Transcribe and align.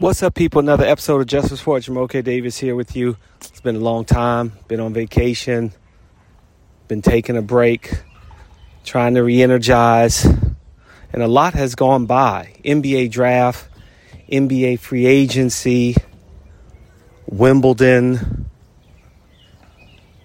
What's 0.00 0.22
up, 0.22 0.34
people? 0.34 0.60
Another 0.60 0.86
episode 0.86 1.20
of 1.20 1.26
Justice 1.26 1.60
for 1.60 1.78
Jamal 1.78 2.08
K. 2.08 2.22
Davis 2.22 2.56
here 2.56 2.74
with 2.74 2.96
you. 2.96 3.18
It's 3.36 3.60
been 3.60 3.76
a 3.76 3.80
long 3.80 4.06
time. 4.06 4.52
Been 4.66 4.80
on 4.80 4.94
vacation. 4.94 5.72
Been 6.88 7.02
taking 7.02 7.36
a 7.36 7.42
break. 7.42 8.00
Trying 8.82 9.12
to 9.16 9.22
re 9.22 9.42
energize. 9.42 10.24
And 10.24 11.22
a 11.22 11.28
lot 11.28 11.52
has 11.52 11.74
gone 11.74 12.06
by. 12.06 12.54
NBA 12.64 13.10
draft, 13.10 13.68
NBA 14.32 14.78
free 14.78 15.04
agency, 15.04 15.96
Wimbledon, 17.26 18.48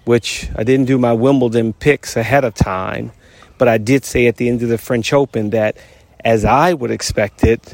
which 0.05 0.49
I 0.55 0.63
didn't 0.63 0.85
do 0.85 0.97
my 0.97 1.11
Wimbledon 1.11 1.73
picks 1.73 2.15
ahead 2.15 2.45
of 2.45 2.53
time. 2.53 3.11
But 3.57 3.67
I 3.67 3.77
did 3.77 4.05
say 4.05 4.27
at 4.27 4.37
the 4.37 4.47
end 4.47 4.63
of 4.63 4.69
the 4.69 4.77
French 4.77 5.11
Open 5.11 5.49
that, 5.49 5.75
as 6.21 6.45
I 6.45 6.73
would 6.73 6.91
expect 6.91 7.43
it, 7.43 7.73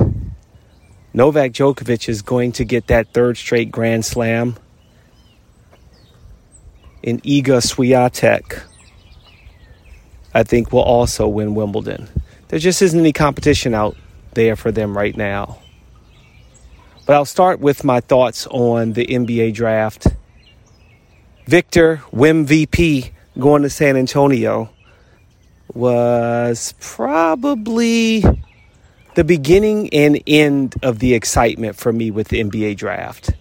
Novak 1.14 1.52
Djokovic 1.52 2.08
is 2.08 2.22
going 2.22 2.54
to 2.54 2.64
get 2.64 2.88
that 2.88 3.14
third 3.14 3.38
straight 3.38 3.72
Grand 3.72 4.06
Slam. 4.06 4.56
In 7.04 7.20
Iga 7.22 7.62
Swiatek, 7.62 8.62
I 10.34 10.44
think 10.44 10.72
will 10.72 10.82
also 10.82 11.28
win 11.28 11.56
Wimbledon. 11.56 12.08
There 12.48 12.60
just 12.60 12.82
isn't 12.82 13.00
any 13.00 13.12
competition 13.12 13.74
out 13.74 13.98
there 14.34 14.56
for 14.56 14.72
them 14.72 14.96
right 14.96 15.16
now. 15.18 15.60
But 17.06 17.16
I'll 17.16 17.26
start 17.26 17.60
with 17.60 17.84
my 17.84 18.00
thoughts 18.00 18.48
on 18.48 18.94
the 18.94 19.06
NBA 19.06 19.54
draft. 19.54 20.08
Victor 21.46 22.02
Wemby 22.14 23.12
going 23.38 23.64
to 23.64 23.70
San 23.70 23.98
Antonio 23.98 24.70
was 25.74 26.74
probably 26.80 28.24
the 29.16 29.24
beginning 29.24 29.90
and 29.94 30.22
end 30.26 30.76
of 30.84 31.00
the 31.00 31.14
excitement 31.14 31.76
for 31.76 31.92
me 31.92 32.12
with 32.12 32.30
the 32.30 32.42
NBA 32.42 32.78
draft. 32.78 33.32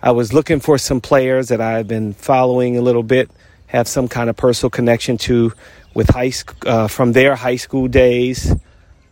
I 0.00 0.12
was 0.12 0.32
looking 0.32 0.60
for 0.60 0.78
some 0.78 1.00
players 1.00 1.48
that 1.48 1.60
I've 1.60 1.88
been 1.88 2.12
following 2.14 2.76
a 2.76 2.80
little 2.80 3.02
bit, 3.02 3.30
have 3.66 3.88
some 3.88 4.06
kind 4.06 4.30
of 4.30 4.36
personal 4.36 4.70
connection 4.70 5.18
to 5.18 5.52
with 5.92 6.08
high 6.10 6.32
uh, 6.64 6.86
from 6.86 7.12
their 7.12 7.34
high 7.34 7.56
school 7.56 7.88
days. 7.88 8.54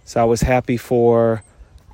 So 0.05 0.21
I 0.21 0.25
was 0.25 0.43
happy 0.43 0.77
for 0.77 1.43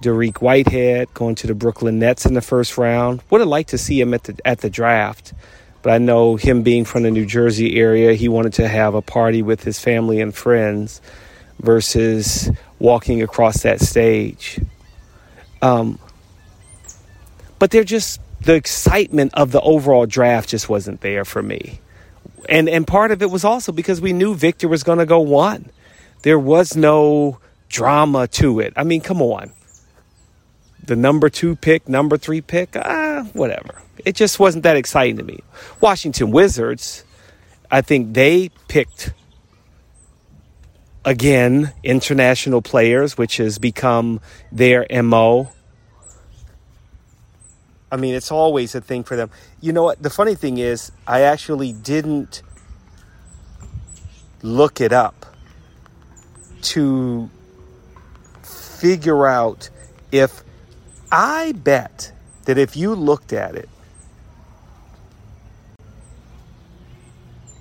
Dariq 0.02 0.42
Whitehead 0.42 1.14
going 1.14 1.34
to 1.36 1.46
the 1.46 1.54
Brooklyn 1.54 1.98
Nets 1.98 2.26
in 2.26 2.34
the 2.34 2.42
first 2.42 2.76
round. 2.76 3.22
Would 3.30 3.40
have 3.40 3.48
liked 3.48 3.70
to 3.70 3.78
see 3.78 3.98
him 3.98 4.12
at 4.12 4.24
the 4.24 4.36
at 4.44 4.60
the 4.60 4.68
draft, 4.68 5.32
but 5.80 5.94
I 5.94 5.96
know 5.96 6.36
him 6.36 6.62
being 6.62 6.84
from 6.84 7.04
the 7.04 7.10
New 7.10 7.24
Jersey 7.24 7.76
area, 7.76 8.12
he 8.12 8.28
wanted 8.28 8.52
to 8.54 8.68
have 8.68 8.94
a 8.94 9.00
party 9.00 9.40
with 9.40 9.64
his 9.64 9.78
family 9.78 10.20
and 10.20 10.34
friends 10.34 11.00
versus 11.60 12.50
walking 12.82 13.22
across 13.22 13.62
that 13.62 13.80
stage. 13.80 14.60
Um, 15.62 16.00
but 17.60 17.70
they're 17.70 17.84
just 17.84 18.20
the 18.40 18.54
excitement 18.54 19.32
of 19.34 19.52
the 19.52 19.60
overall 19.60 20.04
draft 20.04 20.48
just 20.48 20.68
wasn't 20.68 21.00
there 21.00 21.24
for 21.24 21.42
me. 21.42 21.80
And 22.48 22.68
and 22.68 22.84
part 22.84 23.12
of 23.12 23.22
it 23.22 23.30
was 23.30 23.44
also 23.44 23.70
because 23.70 24.00
we 24.00 24.12
knew 24.12 24.34
Victor 24.34 24.66
was 24.66 24.82
going 24.82 24.98
to 24.98 25.06
go 25.06 25.20
one. 25.20 25.70
There 26.22 26.40
was 26.40 26.76
no 26.76 27.38
drama 27.68 28.26
to 28.28 28.58
it. 28.58 28.72
I 28.76 28.82
mean, 28.82 29.00
come 29.00 29.22
on. 29.22 29.52
The 30.84 30.96
number 30.96 31.30
2 31.30 31.54
pick, 31.54 31.88
number 31.88 32.18
3 32.18 32.40
pick, 32.40 32.76
ah, 32.76 33.24
whatever. 33.32 33.80
It 34.04 34.16
just 34.16 34.40
wasn't 34.40 34.64
that 34.64 34.76
exciting 34.76 35.16
to 35.18 35.22
me. 35.22 35.38
Washington 35.80 36.32
Wizards, 36.32 37.04
I 37.70 37.80
think 37.80 38.14
they 38.14 38.50
picked 38.66 39.12
again, 41.04 41.72
international 41.82 42.62
players, 42.62 43.18
which 43.18 43.38
has 43.38 43.58
become 43.58 44.20
their 44.50 44.86
MO. 45.02 45.52
I 47.90 47.96
mean, 47.96 48.14
it's 48.14 48.32
always 48.32 48.74
a 48.74 48.80
thing 48.80 49.04
for 49.04 49.16
them. 49.16 49.30
You 49.60 49.72
know 49.72 49.82
what? 49.82 50.02
The 50.02 50.10
funny 50.10 50.34
thing 50.34 50.58
is, 50.58 50.92
I 51.06 51.22
actually 51.22 51.72
didn't 51.72 52.42
look 54.42 54.80
it 54.80 54.92
up 54.92 55.26
to 56.62 57.30
figure 58.42 59.26
out 59.26 59.68
if 60.10 60.42
I 61.10 61.52
bet 61.52 62.12
that 62.44 62.58
if 62.58 62.76
you 62.76 62.94
looked 62.94 63.32
at 63.32 63.54
it, 63.54 63.68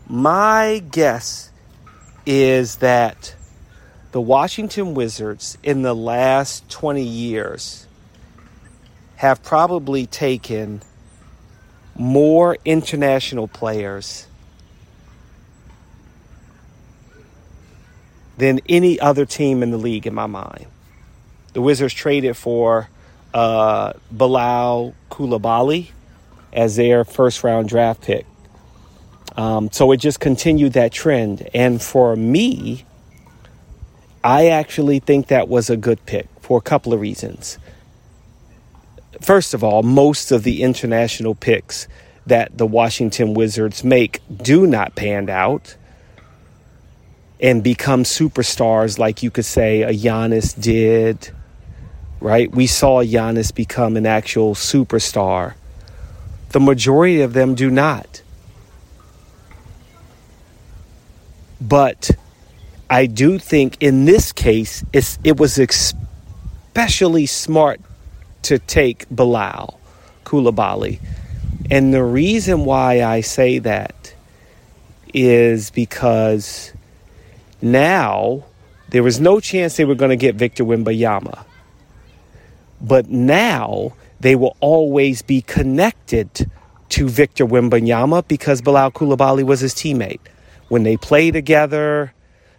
my 0.07 0.83
guess 0.91 1.50
is 2.25 2.77
that 2.77 3.35
the 4.11 4.21
Washington 4.21 4.93
Wizards 4.93 5.57
in 5.63 5.81
the 5.81 5.95
last 5.95 6.69
20 6.69 7.01
years 7.01 7.87
have 9.15 9.43
probably 9.43 10.05
taken 10.05 10.81
more 11.95 12.57
international 12.65 13.47
players 13.47 14.27
than 18.37 18.59
any 18.67 18.99
other 18.99 19.25
team 19.25 19.61
in 19.61 19.71
the 19.71 19.77
league 19.77 20.07
in 20.07 20.13
my 20.13 20.25
mind. 20.25 20.65
The 21.53 21.61
Wizards 21.61 21.93
traded 21.93 22.35
for 22.35 22.89
uh, 23.33 23.93
Bilal 24.11 24.95
Coulibaly 25.09 25.89
as 26.51 26.75
their 26.75 27.03
first 27.05 27.43
round 27.43 27.69
draft 27.69 28.01
pick. 28.01 28.25
Um, 29.35 29.71
so 29.71 29.91
it 29.91 29.97
just 29.97 30.19
continued 30.19 30.73
that 30.73 30.91
trend. 30.91 31.47
And 31.53 31.81
for 31.81 32.15
me, 32.15 32.85
I 34.23 34.47
actually 34.47 34.99
think 34.99 35.27
that 35.27 35.47
was 35.47 35.69
a 35.69 35.77
good 35.77 36.05
pick 36.05 36.27
for 36.41 36.57
a 36.57 36.61
couple 36.61 36.93
of 36.93 36.99
reasons. 36.99 37.57
First 39.21 39.53
of 39.53 39.63
all, 39.63 39.83
most 39.83 40.31
of 40.31 40.43
the 40.43 40.63
international 40.63 41.35
picks 41.35 41.87
that 42.25 42.57
the 42.57 42.67
Washington 42.67 43.33
Wizards 43.33 43.83
make 43.83 44.21
do 44.35 44.67
not 44.67 44.95
pan 44.95 45.29
out 45.29 45.75
and 47.39 47.63
become 47.63 48.03
superstars 48.03 48.99
like 48.99 49.23
you 49.23 49.31
could 49.31 49.45
say 49.45 49.81
a 49.81 49.91
Giannis 49.91 50.59
did, 50.59 51.31
right? 52.19 52.51
We 52.51 52.67
saw 52.67 53.03
Giannis 53.03 53.53
become 53.53 53.97
an 53.97 54.05
actual 54.05 54.53
superstar. 54.53 55.55
The 56.49 56.59
majority 56.59 57.21
of 57.21 57.33
them 57.33 57.55
do 57.55 57.71
not. 57.71 58.20
But 61.61 62.09
I 62.89 63.05
do 63.05 63.37
think 63.37 63.77
in 63.79 64.05
this 64.05 64.31
case, 64.31 64.83
it 64.91 65.39
was 65.39 65.59
especially 65.59 67.27
smart 67.27 67.79
to 68.41 68.57
take 68.57 69.05
Bilal 69.11 69.79
Coulibaly. 70.25 70.99
And 71.69 71.93
the 71.93 72.03
reason 72.03 72.65
why 72.65 73.03
I 73.03 73.21
say 73.21 73.59
that 73.59 74.15
is 75.13 75.69
because 75.69 76.73
now 77.61 78.43
there 78.89 79.03
was 79.03 79.19
no 79.19 79.39
chance 79.39 79.77
they 79.77 79.85
were 79.85 79.95
going 79.95 80.09
to 80.09 80.17
get 80.17 80.35
Victor 80.35 80.65
Wembanyama. 80.65 81.45
But 82.81 83.09
now 83.09 83.93
they 84.19 84.35
will 84.35 84.57
always 84.59 85.21
be 85.21 85.43
connected 85.43 86.49
to 86.89 87.07
Victor 87.07 87.45
Wembanyama 87.45 88.27
because 88.27 88.61
Bilal 88.63 88.91
Coulibaly 88.91 89.43
was 89.43 89.59
his 89.59 89.75
teammate 89.75 90.19
when 90.71 90.83
they 90.83 90.95
play 90.95 91.31
together. 91.31 92.13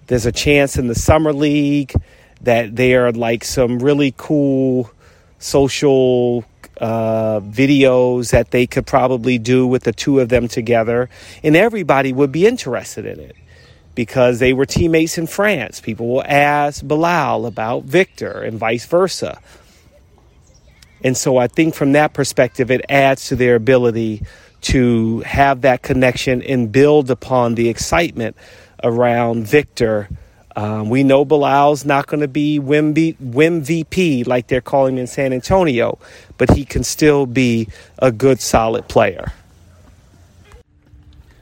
There's 0.06 0.26
a 0.26 0.32
chance 0.32 0.76
in 0.76 0.86
the 0.86 0.94
summer 0.94 1.32
league 1.32 1.94
that 2.42 2.76
they 2.76 2.94
are 2.94 3.10
like 3.10 3.42
some 3.42 3.78
really 3.78 4.12
cool 4.18 4.90
social 5.38 6.44
uh, 6.78 7.40
videos 7.40 8.30
that 8.32 8.50
they 8.50 8.66
could 8.66 8.86
probably 8.86 9.38
do 9.38 9.66
with 9.66 9.84
the 9.84 9.94
two 9.94 10.20
of 10.20 10.28
them 10.28 10.46
together, 10.46 11.08
and 11.42 11.56
everybody 11.56 12.12
would 12.12 12.30
be 12.30 12.46
interested 12.46 13.06
in 13.06 13.18
it 13.18 13.34
because 13.94 14.40
they 14.40 14.52
were 14.52 14.66
teammates 14.66 15.16
in 15.16 15.26
France. 15.26 15.80
People 15.80 16.06
will 16.06 16.24
ask 16.26 16.86
Bilal 16.86 17.46
about 17.46 17.84
Victor 17.84 18.42
and 18.42 18.58
vice 18.58 18.84
versa. 18.84 19.40
And 21.02 21.16
so 21.16 21.38
I 21.38 21.46
think 21.46 21.74
from 21.74 21.92
that 21.92 22.12
perspective, 22.12 22.70
it 22.70 22.84
adds 22.90 23.28
to 23.28 23.36
their 23.36 23.54
ability 23.54 24.22
to 24.62 25.20
have 25.20 25.62
that 25.62 25.82
connection 25.82 26.42
and 26.42 26.72
build 26.72 27.10
upon 27.10 27.54
the 27.54 27.68
excitement 27.68 28.36
around 28.82 29.46
Victor. 29.46 30.08
Um, 30.54 30.90
we 30.90 31.02
know 31.02 31.24
Bilal's 31.24 31.84
not 31.84 32.06
going 32.06 32.20
to 32.20 32.28
be 32.28 32.60
Wemby 32.60 34.26
like 34.26 34.48
they're 34.48 34.60
calling 34.60 34.94
him 34.94 35.00
in 35.00 35.06
San 35.06 35.32
Antonio, 35.32 35.98
but 36.38 36.50
he 36.50 36.64
can 36.64 36.84
still 36.84 37.26
be 37.26 37.68
a 37.98 38.12
good, 38.12 38.40
solid 38.40 38.88
player. 38.88 39.32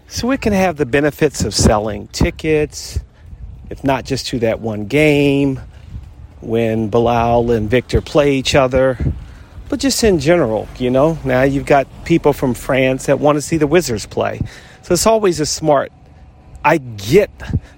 So 0.08 0.30
it 0.32 0.40
can 0.40 0.52
have 0.52 0.76
the 0.76 0.86
benefits 0.86 1.44
of 1.44 1.54
selling 1.54 2.08
tickets, 2.08 2.98
if 3.68 3.84
not 3.84 4.04
just 4.04 4.26
to 4.28 4.40
that 4.40 4.60
one 4.60 4.86
game, 4.86 5.60
when 6.40 6.88
Bilal 6.88 7.50
and 7.50 7.68
Victor 7.70 8.00
play 8.00 8.34
each 8.34 8.54
other 8.54 8.98
but 9.70 9.78
just 9.78 10.02
in 10.02 10.18
general, 10.18 10.68
you 10.78 10.90
know. 10.90 11.16
Now 11.24 11.42
you've 11.44 11.64
got 11.64 11.86
people 12.04 12.32
from 12.32 12.54
France 12.54 13.06
that 13.06 13.20
want 13.20 13.36
to 13.36 13.40
see 13.40 13.56
the 13.56 13.68
Wizards 13.68 14.04
play. 14.04 14.40
So 14.82 14.92
it's 14.92 15.06
always 15.06 15.38
a 15.38 15.46
smart. 15.46 15.92
I 16.64 16.78
get 16.78 17.30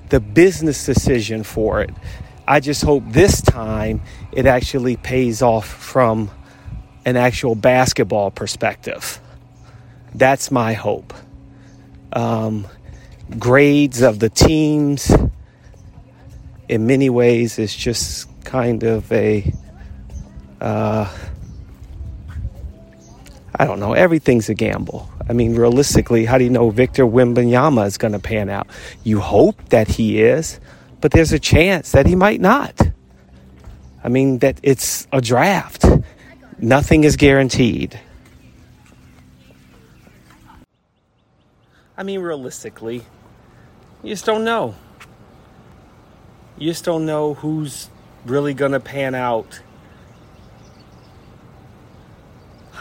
the 0.09 0.19
business 0.19 0.87
decision 0.87 1.45
for 1.45 1.83
it. 1.83 1.91
I 2.49 2.61
just 2.61 2.83
hope 2.83 3.05
this 3.07 3.43
time 3.43 4.01
it 4.33 4.47
actually 4.47 4.97
pays 4.97 5.43
off 5.43 5.69
from 5.69 6.31
an 7.05 7.17
actual 7.17 7.55
basketball 7.55 8.31
perspective. 8.31 9.21
That's 10.15 10.51
my 10.51 10.73
hope. 10.73 11.13
Um, 12.15 12.67
grades 13.39 14.01
of 14.01 14.19
the 14.19 14.31
teams, 14.31 15.15
in 16.69 16.87
many 16.87 17.11
ways, 17.11 17.59
is 17.59 17.77
just 17.77 18.29
kind 18.45 18.83
of 18.83 19.13
a. 19.13 19.53
Uh, 20.59 21.15
I 23.57 23.67
don't 23.67 23.81
know. 23.81 23.93
Everything's 23.93 24.49
a 24.49 24.55
gamble. 24.55 25.11
I 25.29 25.35
mean, 25.35 25.55
realistically, 25.55 26.25
how 26.25 26.39
do 26.39 26.45
you 26.45 26.51
know 26.51 26.71
Victor 26.71 27.05
Wembanyama 27.05 27.87
is 27.87 27.99
going 27.99 28.13
to 28.13 28.19
pan 28.19 28.49
out? 28.49 28.67
You 29.05 29.21
hope 29.21 29.69
that 29.69 29.89
he 29.89 30.23
is, 30.23 30.59
but 31.01 31.13
there's 31.13 31.33
a 31.33 31.39
chance 31.39 31.93
that 31.93 32.07
he 32.07 32.15
might 32.15 32.41
not. 32.41 32.81
I 34.03 34.09
mean, 34.09 34.39
that 34.39 34.59
it's 34.63 35.07
a 35.13 35.21
draft. 35.21 35.85
Nothing 36.59 37.05
is 37.05 37.17
guaranteed. 37.17 37.99
I 41.97 42.05
mean, 42.05 42.21
realistically, 42.21 43.05
you 44.03 44.11
just 44.11 44.25
don't 44.25 44.45
know. 44.45 44.75
You 46.57 46.71
just 46.71 46.85
don't 46.85 47.07
know 47.07 47.35
who's 47.35 47.91
really 48.25 48.55
going 48.55 48.73
to 48.73 48.81
pan 48.81 49.15
out. 49.15 49.61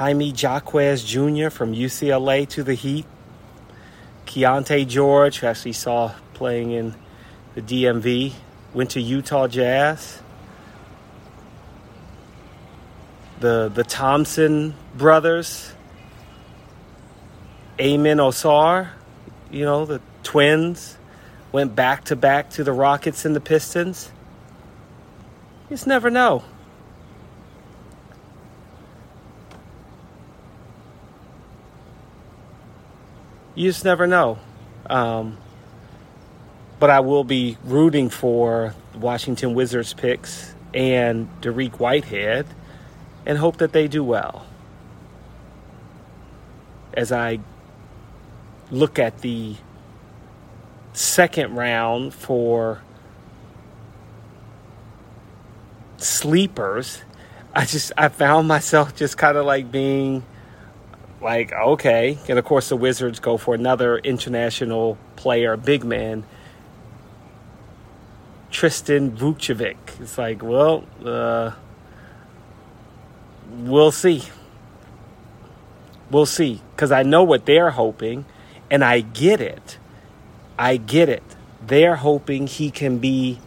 Jaime 0.02 0.34
Jaquez 0.36 1.04
Jr. 1.04 1.52
from 1.52 1.76
UCLA 1.76 2.50
to 2.50 2.64
the 2.64 2.74
Heat. 2.74 3.06
Keyonte 4.26 4.88
George, 4.88 5.38
who 5.38 5.46
actually 5.46 5.74
saw 5.74 6.16
playing 6.34 6.72
in 6.72 6.96
the 7.54 7.62
DMV, 7.62 8.34
went 8.74 8.90
to 8.90 9.00
Utah 9.00 9.46
Jazz. 9.46 10.20
The 13.42 13.70
the 13.72 13.84
Thompson 13.84 14.74
brothers, 14.98 15.72
Amen 17.80 18.18
Ausar, 18.18 18.90
you 19.52 19.66
know, 19.66 19.86
the 19.86 20.02
twins, 20.24 20.98
went 21.52 21.76
back 21.76 22.06
to 22.06 22.16
back 22.16 22.50
to 22.52 22.64
the 22.64 22.74
Rockets 22.74 23.24
and 23.24 23.36
the 23.36 23.40
Pistons. 23.40 24.12
You 25.70 25.76
just 25.76 25.86
never 25.86 26.10
know. 26.10 26.44
You 33.62 33.70
just 33.70 33.86
never 33.86 34.08
know. 34.08 34.40
Um, 34.88 35.38
but 36.80 36.90
I 36.90 37.02
will 37.02 37.24
be 37.24 37.60
rooting 37.64 38.10
for 38.10 38.74
Washington 38.96 39.54
Wizards 39.54 39.94
picks 39.94 40.56
and 40.74 41.30
Dariq 41.42 41.74
Whitehead 41.74 42.48
and 43.24 43.38
hope 43.38 43.58
that 43.58 43.72
they 43.72 43.88
do 43.88 44.04
well. 44.04 44.48
As 46.96 47.12
I 47.12 47.38
look 48.72 48.98
at 48.98 49.20
the 49.20 49.58
second 50.94 51.56
round 51.56 52.16
for 52.16 52.82
sleepers, 55.98 57.04
I 57.54 57.66
just 57.66 57.92
I 57.96 58.10
found 58.10 58.48
myself 58.48 58.96
just 58.96 59.20
kind 59.20 59.38
of 59.38 59.46
like 59.46 59.72
being 59.72 60.24
like 61.22 61.52
okay, 61.52 62.18
and 62.28 62.40
of 62.40 62.46
course 62.46 62.70
the 62.70 62.76
Wizards 62.76 63.20
go 63.20 63.38
for 63.38 63.54
another 63.54 63.98
international 64.00 64.98
player, 65.16 65.56
big 65.56 65.84
man, 65.84 66.24
Tristan 68.50 69.12
Vukcevic. 69.12 69.78
It's 70.00 70.18
like 70.18 70.42
well, 70.42 70.86
uh, 71.06 71.52
we'll 73.50 73.92
see. 73.92 74.24
We'll 76.10 76.26
see 76.26 76.62
because 76.76 76.92
I 76.92 77.04
know 77.04 77.24
what 77.24 77.46
they're 77.46 77.72
hoping 77.72 78.26
and 78.70 78.84
I 78.84 79.02
get 79.02 79.42
it. 79.42 79.78
I 80.58 80.78
get 80.78 81.10
it. 81.10 81.24
They're 81.66 81.98
hoping 81.98 82.48
he 82.48 82.72
can 82.72 82.98
be 82.98 83.40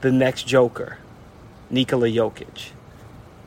the 0.00 0.10
next 0.10 0.46
Joker, 0.46 0.98
Nikola 1.70 2.08
Jokic. 2.08 2.70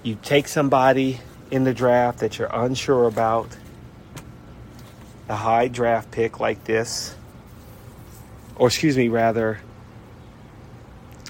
You 0.03 0.17
take 0.21 0.47
somebody 0.47 1.19
in 1.51 1.63
the 1.63 1.73
draft 1.73 2.19
that 2.19 2.37
you're 2.37 2.49
unsure 2.51 3.07
about, 3.07 3.55
a 5.27 5.35
high 5.35 5.67
draft 5.67 6.11
pick 6.11 6.39
like 6.39 6.63
this, 6.63 7.15
or 8.55 8.67
excuse 8.67 8.97
me, 8.97 9.07
rather, 9.07 9.59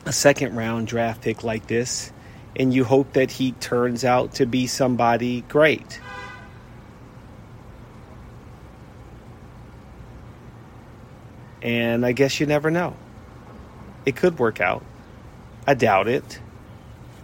a 0.05 0.11
second 0.11 0.55
round 0.55 0.87
draft 0.87 1.21
pick 1.21 1.43
like 1.43 1.67
this, 1.67 2.11
and 2.55 2.73
you 2.73 2.83
hope 2.83 3.13
that 3.13 3.31
he 3.31 3.51
turns 3.53 4.03
out 4.03 4.35
to 4.35 4.45
be 4.45 4.67
somebody 4.67 5.41
great. 5.41 6.01
And 11.61 12.05
I 12.05 12.13
guess 12.13 12.39
you 12.39 12.45
never 12.45 12.71
know. 12.71 12.95
It 14.05 14.15
could 14.15 14.39
work 14.39 14.61
out. 14.61 14.83
I 15.67 15.73
doubt 15.73 16.07
it. 16.07 16.39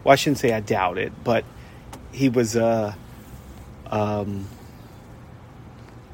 Well, 0.04 0.14
I 0.14 0.16
shouldn't 0.16 0.40
say 0.40 0.52
I 0.52 0.60
doubt 0.60 0.98
it, 0.98 1.12
but 1.24 1.46
he 2.16 2.30
was 2.30 2.56
a, 2.56 2.98
um, 3.92 4.48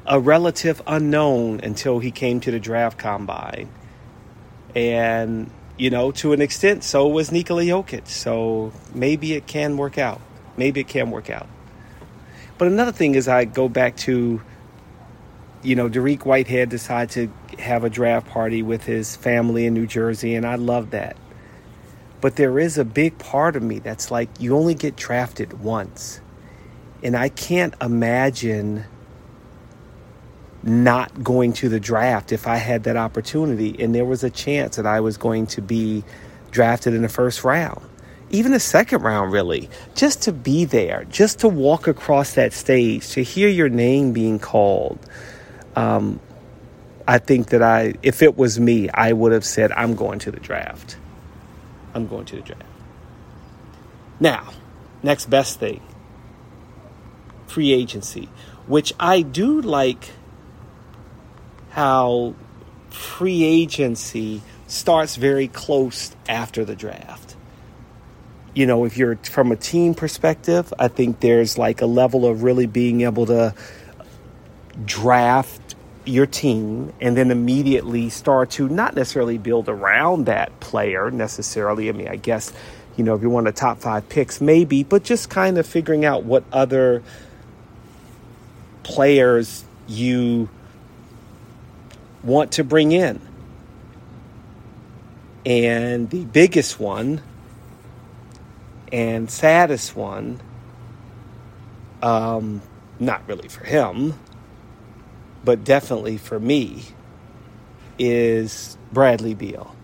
a 0.04 0.18
relative 0.18 0.82
unknown 0.86 1.60
until 1.62 2.00
he 2.00 2.10
came 2.10 2.40
to 2.40 2.50
the 2.50 2.60
draft 2.60 2.98
combine. 2.98 3.68
And, 4.74 5.50
you 5.78 5.90
know, 5.90 6.10
to 6.12 6.32
an 6.32 6.42
extent, 6.42 6.82
so 6.82 7.06
was 7.06 7.30
Nikola 7.30 7.62
Jokic. 7.62 8.08
So 8.08 8.72
maybe 8.94 9.34
it 9.34 9.46
can 9.46 9.76
work 9.76 9.96
out. 9.96 10.20
Maybe 10.56 10.80
it 10.80 10.88
can 10.88 11.10
work 11.10 11.30
out. 11.30 11.46
But 12.58 12.68
another 12.68 12.92
thing 12.92 13.14
is, 13.14 13.28
I 13.28 13.44
go 13.44 13.68
back 13.68 13.96
to, 13.98 14.42
you 15.62 15.76
know, 15.76 15.88
Dariq 15.88 16.24
Whitehead 16.24 16.68
decided 16.68 17.30
to 17.50 17.62
have 17.62 17.84
a 17.84 17.90
draft 17.90 18.26
party 18.28 18.62
with 18.62 18.84
his 18.84 19.16
family 19.16 19.66
in 19.66 19.74
New 19.74 19.86
Jersey, 19.86 20.34
and 20.34 20.46
I 20.46 20.56
love 20.56 20.90
that. 20.90 21.16
But 22.22 22.36
there 22.36 22.58
is 22.58 22.78
a 22.78 22.84
big 22.84 23.18
part 23.18 23.56
of 23.56 23.62
me 23.62 23.80
that's 23.80 24.10
like, 24.10 24.30
you 24.38 24.56
only 24.56 24.74
get 24.74 24.96
drafted 24.96 25.60
once. 25.60 26.20
And 27.02 27.16
I 27.16 27.28
can't 27.28 27.74
imagine 27.82 28.84
not 30.62 31.24
going 31.24 31.52
to 31.54 31.68
the 31.68 31.80
draft 31.80 32.30
if 32.30 32.46
I 32.46 32.56
had 32.56 32.84
that 32.84 32.96
opportunity 32.96 33.74
and 33.82 33.92
there 33.92 34.04
was 34.04 34.22
a 34.22 34.30
chance 34.30 34.76
that 34.76 34.86
I 34.86 35.00
was 35.00 35.16
going 35.16 35.48
to 35.48 35.60
be 35.60 36.04
drafted 36.52 36.94
in 36.94 37.02
the 37.02 37.08
first 37.08 37.42
round. 37.42 37.84
Even 38.30 38.52
the 38.52 38.60
second 38.60 39.02
round, 39.02 39.32
really. 39.32 39.68
Just 39.96 40.22
to 40.22 40.32
be 40.32 40.64
there, 40.64 41.04
just 41.10 41.40
to 41.40 41.48
walk 41.48 41.88
across 41.88 42.34
that 42.34 42.52
stage, 42.52 43.10
to 43.10 43.24
hear 43.24 43.48
your 43.48 43.68
name 43.68 44.12
being 44.12 44.38
called. 44.38 44.98
Um, 45.74 46.20
I 47.06 47.18
think 47.18 47.48
that 47.48 47.62
I, 47.62 47.94
if 48.04 48.22
it 48.22 48.38
was 48.38 48.60
me, 48.60 48.88
I 48.90 49.12
would 49.12 49.32
have 49.32 49.44
said, 49.44 49.72
I'm 49.72 49.96
going 49.96 50.20
to 50.20 50.30
the 50.30 50.38
draft. 50.38 50.96
I'm 51.94 52.06
going 52.06 52.24
to 52.26 52.36
the 52.36 52.42
draft. 52.42 52.64
Now, 54.20 54.52
next 55.02 55.26
best 55.26 55.58
thing 55.58 55.80
free 57.46 57.72
agency, 57.72 58.28
which 58.66 58.92
I 58.98 59.20
do 59.20 59.60
like 59.60 60.10
how 61.70 62.34
free 62.90 63.44
agency 63.44 64.42
starts 64.66 65.16
very 65.16 65.48
close 65.48 66.14
after 66.28 66.64
the 66.64 66.74
draft. 66.74 67.36
You 68.54 68.66
know, 68.66 68.84
if 68.84 68.96
you're 68.96 69.16
from 69.16 69.52
a 69.52 69.56
team 69.56 69.94
perspective, 69.94 70.72
I 70.78 70.88
think 70.88 71.20
there's 71.20 71.58
like 71.58 71.82
a 71.82 71.86
level 71.86 72.26
of 72.26 72.42
really 72.42 72.66
being 72.66 73.02
able 73.02 73.26
to 73.26 73.54
draft 74.84 75.61
your 76.04 76.26
team 76.26 76.92
and 77.00 77.16
then 77.16 77.30
immediately 77.30 78.08
start 78.08 78.50
to 78.50 78.68
not 78.68 78.94
necessarily 78.94 79.38
build 79.38 79.68
around 79.68 80.26
that 80.26 80.58
player 80.60 81.10
necessarily. 81.10 81.88
I 81.88 81.92
mean, 81.92 82.08
I 82.08 82.16
guess, 82.16 82.52
you 82.96 83.04
know, 83.04 83.14
if 83.14 83.22
you 83.22 83.30
want 83.30 83.46
the 83.46 83.52
top 83.52 83.78
five 83.78 84.08
picks, 84.08 84.40
maybe, 84.40 84.82
but 84.82 85.04
just 85.04 85.30
kind 85.30 85.58
of 85.58 85.66
figuring 85.66 86.04
out 86.04 86.24
what 86.24 86.44
other 86.52 87.02
players 88.82 89.64
you 89.86 90.48
want 92.22 92.52
to 92.52 92.64
bring 92.64 92.92
in. 92.92 93.20
And 95.44 96.08
the 96.10 96.24
biggest 96.24 96.78
one 96.78 97.20
and 98.92 99.30
saddest 99.30 99.96
one, 99.96 100.40
um, 102.00 102.62
not 103.00 103.22
really 103.26 103.48
for 103.48 103.64
him, 103.64 104.14
but 105.44 105.64
definitely 105.64 106.18
for 106.18 106.38
me, 106.38 106.84
is 107.98 108.76
Bradley 108.92 109.34
Beal. 109.34 109.74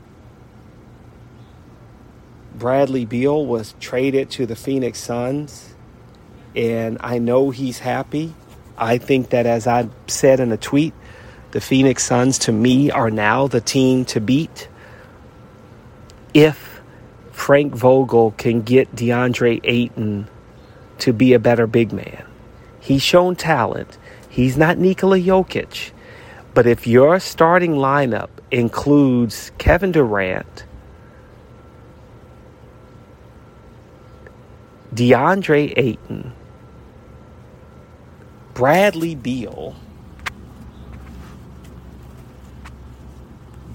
Bradley 2.54 3.04
Beal 3.04 3.46
was 3.46 3.74
traded 3.78 4.30
to 4.32 4.46
the 4.46 4.56
Phoenix 4.56 4.98
Suns, 4.98 5.74
and 6.56 6.98
I 7.00 7.18
know 7.18 7.50
he's 7.50 7.78
happy. 7.78 8.34
I 8.76 8.98
think 8.98 9.30
that, 9.30 9.46
as 9.46 9.66
I 9.66 9.88
said 10.06 10.40
in 10.40 10.50
a 10.52 10.56
tweet, 10.56 10.94
the 11.52 11.60
Phoenix 11.60 12.04
Suns 12.04 12.38
to 12.40 12.52
me 12.52 12.90
are 12.90 13.10
now 13.10 13.46
the 13.46 13.60
team 13.60 14.04
to 14.06 14.20
beat. 14.20 14.68
If 16.34 16.80
Frank 17.32 17.74
Vogel 17.74 18.32
can 18.32 18.62
get 18.62 18.94
DeAndre 18.94 19.60
Ayton 19.62 20.28
to 20.98 21.12
be 21.12 21.32
a 21.32 21.38
better 21.38 21.66
big 21.66 21.92
man. 21.92 22.26
He's 22.80 23.02
shown 23.02 23.36
talent. 23.36 23.96
He's 24.38 24.57
not 24.57 24.78
Nikola 24.78 25.18
Jokic. 25.18 25.90
But 26.54 26.68
if 26.68 26.87
your 26.87 27.18
starting 27.18 27.73
lineup 27.73 28.28
includes 28.52 29.50
Kevin 29.59 29.90
Durant, 29.90 30.64
DeAndre 34.95 35.75
Ayton, 35.76 36.33
Bradley 38.54 39.16
Beal, 39.16 39.75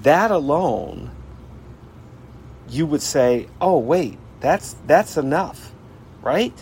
that 0.00 0.30
alone, 0.30 1.10
you 2.70 2.86
would 2.86 3.02
say, 3.02 3.48
"Oh, 3.60 3.76
wait, 3.76 4.16
that's 4.40 4.76
that's 4.86 5.18
enough." 5.18 5.72
Right? 6.22 6.56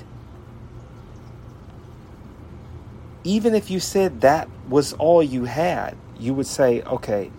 Even 3.25 3.55
if 3.55 3.71
you 3.71 3.81
said 3.81 4.23
that 4.23 4.49
was 4.69 4.93
all 4.95 5.23
you 5.23 5.45
had, 5.45 5.97
you 6.19 6.35
would 6.35 6.47
say, 6.47 6.83
"Okay, 6.83 7.31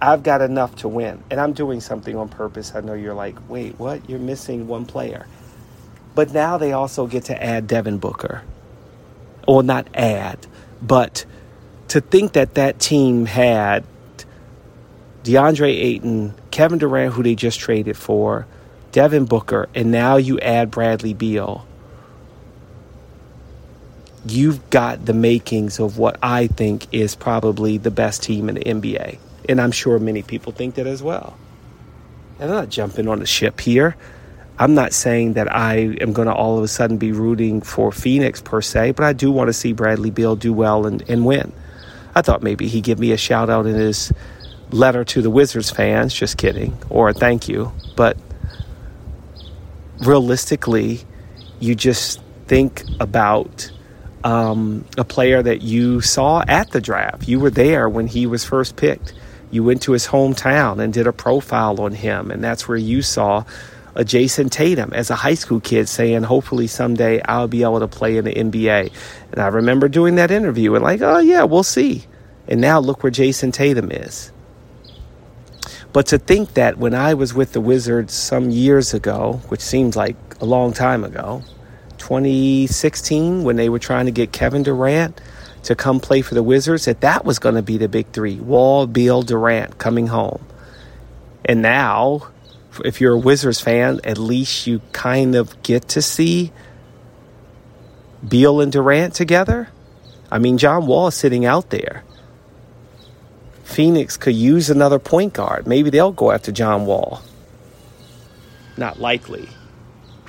I've 0.00 0.22
got 0.22 0.40
enough 0.40 0.76
to 0.76 0.88
win." 0.88 1.22
And 1.30 1.40
I'm 1.40 1.52
doing 1.52 1.80
something 1.80 2.16
on 2.16 2.28
purpose. 2.28 2.72
I 2.74 2.80
know 2.80 2.94
you're 2.94 3.14
like, 3.14 3.36
"Wait, 3.48 3.78
what? 3.78 4.08
You're 4.08 4.18
missing 4.18 4.68
one 4.68 4.86
player." 4.86 5.26
But 6.14 6.32
now 6.32 6.58
they 6.58 6.72
also 6.72 7.06
get 7.06 7.24
to 7.24 7.42
add 7.42 7.66
Devin 7.66 7.98
Booker. 7.98 8.42
Or 9.46 9.62
not 9.62 9.88
add, 9.94 10.46
but 10.80 11.24
to 11.88 12.00
think 12.00 12.32
that 12.32 12.54
that 12.54 12.78
team 12.78 13.26
had 13.26 13.84
DeAndre 15.22 15.68
Ayton, 15.68 16.34
Kevin 16.50 16.78
Durant, 16.78 17.12
who 17.12 17.22
they 17.22 17.34
just 17.34 17.60
traded 17.60 17.96
for, 17.96 18.46
Devin 18.92 19.24
Booker, 19.24 19.68
and 19.74 19.90
now 19.90 20.16
you 20.16 20.38
add 20.40 20.70
Bradley 20.70 21.14
Beal. 21.14 21.66
You've 24.26 24.70
got 24.70 25.04
the 25.04 25.12
makings 25.12 25.78
of 25.78 25.98
what 25.98 26.18
I 26.22 26.46
think 26.46 26.86
is 26.92 27.14
probably 27.14 27.78
the 27.78 27.90
best 27.90 28.22
team 28.22 28.48
in 28.48 28.54
the 28.54 28.62
NBA. 28.62 29.18
And 29.48 29.60
I'm 29.60 29.72
sure 29.72 29.98
many 29.98 30.22
people 30.22 30.52
think 30.52 30.76
that 30.76 30.86
as 30.86 31.02
well. 31.02 31.36
And 32.38 32.50
I'm 32.50 32.56
not 32.56 32.68
jumping 32.70 33.08
on 33.08 33.20
the 33.20 33.26
ship 33.26 33.60
here. 33.60 33.96
I'm 34.58 34.74
not 34.74 34.92
saying 34.92 35.34
that 35.34 35.52
I 35.52 35.96
am 36.00 36.12
going 36.12 36.28
to 36.28 36.34
all 36.34 36.56
of 36.56 36.64
a 36.64 36.68
sudden 36.68 36.96
be 36.96 37.12
rooting 37.12 37.60
for 37.60 37.90
Phoenix 37.90 38.40
per 38.40 38.62
se, 38.62 38.92
but 38.92 39.04
I 39.04 39.12
do 39.12 39.32
want 39.32 39.48
to 39.48 39.52
see 39.52 39.72
Bradley 39.72 40.10
Beal 40.10 40.36
do 40.36 40.52
well 40.52 40.86
and, 40.86 41.02
and 41.10 41.26
win. 41.26 41.52
I 42.14 42.22
thought 42.22 42.42
maybe 42.42 42.68
he'd 42.68 42.84
give 42.84 43.00
me 43.00 43.10
a 43.10 43.16
shout 43.16 43.50
out 43.50 43.66
in 43.66 43.74
his 43.74 44.12
letter 44.70 45.04
to 45.04 45.22
the 45.22 45.30
Wizards 45.30 45.70
fans. 45.70 46.14
Just 46.14 46.38
kidding. 46.38 46.76
Or 46.88 47.08
a 47.08 47.14
thank 47.14 47.48
you. 47.48 47.72
But 47.96 48.16
realistically, 50.04 51.00
you 51.58 51.74
just 51.74 52.20
think 52.46 52.84
about 53.00 53.70
um, 54.24 54.84
a 54.98 55.04
player 55.04 55.42
that 55.42 55.62
you 55.62 56.00
saw 56.00 56.42
at 56.48 56.70
the 56.70 56.80
draft. 56.80 57.28
You 57.28 57.38
were 57.38 57.50
there 57.50 57.88
when 57.88 58.06
he 58.06 58.26
was 58.26 58.44
first 58.44 58.76
picked. 58.76 59.12
You 59.50 59.62
went 59.62 59.82
to 59.82 59.92
his 59.92 60.08
hometown 60.08 60.82
and 60.82 60.92
did 60.92 61.06
a 61.06 61.12
profile 61.12 61.80
on 61.80 61.92
him, 61.92 62.30
and 62.30 62.42
that's 62.42 62.66
where 62.66 62.78
you 62.78 63.02
saw 63.02 63.44
a 63.94 64.04
Jayson 64.04 64.50
Tatum 64.50 64.92
as 64.92 65.10
a 65.10 65.14
high 65.14 65.34
school 65.34 65.60
kid 65.60 65.88
saying, 65.88 66.24
hopefully 66.24 66.66
someday 66.66 67.22
I'll 67.22 67.46
be 67.46 67.62
able 67.62 67.80
to 67.80 67.86
play 67.86 68.16
in 68.16 68.24
the 68.24 68.34
NBA. 68.34 68.92
And 69.30 69.40
I 69.40 69.46
remember 69.48 69.88
doing 69.88 70.16
that 70.16 70.32
interview 70.32 70.74
and 70.74 70.82
like, 70.82 71.00
oh 71.00 71.18
yeah, 71.18 71.44
we'll 71.44 71.62
see. 71.62 72.04
And 72.48 72.60
now 72.60 72.80
look 72.80 73.02
where 73.02 73.12
Jayson 73.12 73.52
Tatum 73.52 73.92
is. 73.92 74.32
But 75.92 76.06
to 76.06 76.18
think 76.18 76.54
that 76.54 76.76
when 76.76 76.92
I 76.92 77.14
was 77.14 77.34
with 77.34 77.52
the 77.52 77.60
Wizards 77.60 78.12
some 78.12 78.50
years 78.50 78.94
ago, 78.94 79.40
which 79.48 79.60
seems 79.60 79.94
like 79.94 80.16
a 80.40 80.44
long 80.44 80.72
time 80.72 81.04
ago, 81.04 81.42
2016, 82.04 83.44
when 83.44 83.56
they 83.56 83.70
were 83.70 83.78
trying 83.78 84.04
to 84.04 84.12
get 84.12 84.30
Kevin 84.30 84.62
Durant 84.62 85.18
to 85.62 85.74
come 85.74 86.00
play 86.00 86.20
for 86.20 86.34
the 86.34 86.42
Wizards, 86.42 86.84
that 86.84 87.00
that 87.00 87.24
was 87.24 87.38
going 87.38 87.54
to 87.54 87.62
be 87.62 87.78
the 87.78 87.88
big 87.88 88.08
three 88.12 88.36
Wall, 88.36 88.86
Beal, 88.86 89.22
Durant 89.22 89.78
coming 89.78 90.08
home. 90.08 90.44
And 91.46 91.62
now 91.62 92.28
if 92.84 93.00
you're 93.00 93.14
a 93.14 93.18
Wizards 93.18 93.60
fan, 93.60 94.00
at 94.04 94.18
least 94.18 94.66
you 94.66 94.82
kind 94.92 95.34
of 95.34 95.62
get 95.62 95.88
to 95.90 96.02
see 96.02 96.52
Beal 98.26 98.60
and 98.60 98.70
Durant 98.70 99.14
together. 99.14 99.68
I 100.30 100.38
mean, 100.38 100.58
John 100.58 100.86
Wall 100.86 101.08
is 101.08 101.14
sitting 101.14 101.46
out 101.46 101.70
there. 101.70 102.04
Phoenix 103.62 104.18
could 104.18 104.34
use 104.34 104.68
another 104.68 104.98
point 104.98 105.32
guard. 105.32 105.66
Maybe 105.66 105.88
they'll 105.88 106.12
go 106.12 106.32
after 106.32 106.52
John 106.52 106.84
Wall. 106.84 107.22
Not 108.76 109.00
likely, 109.00 109.48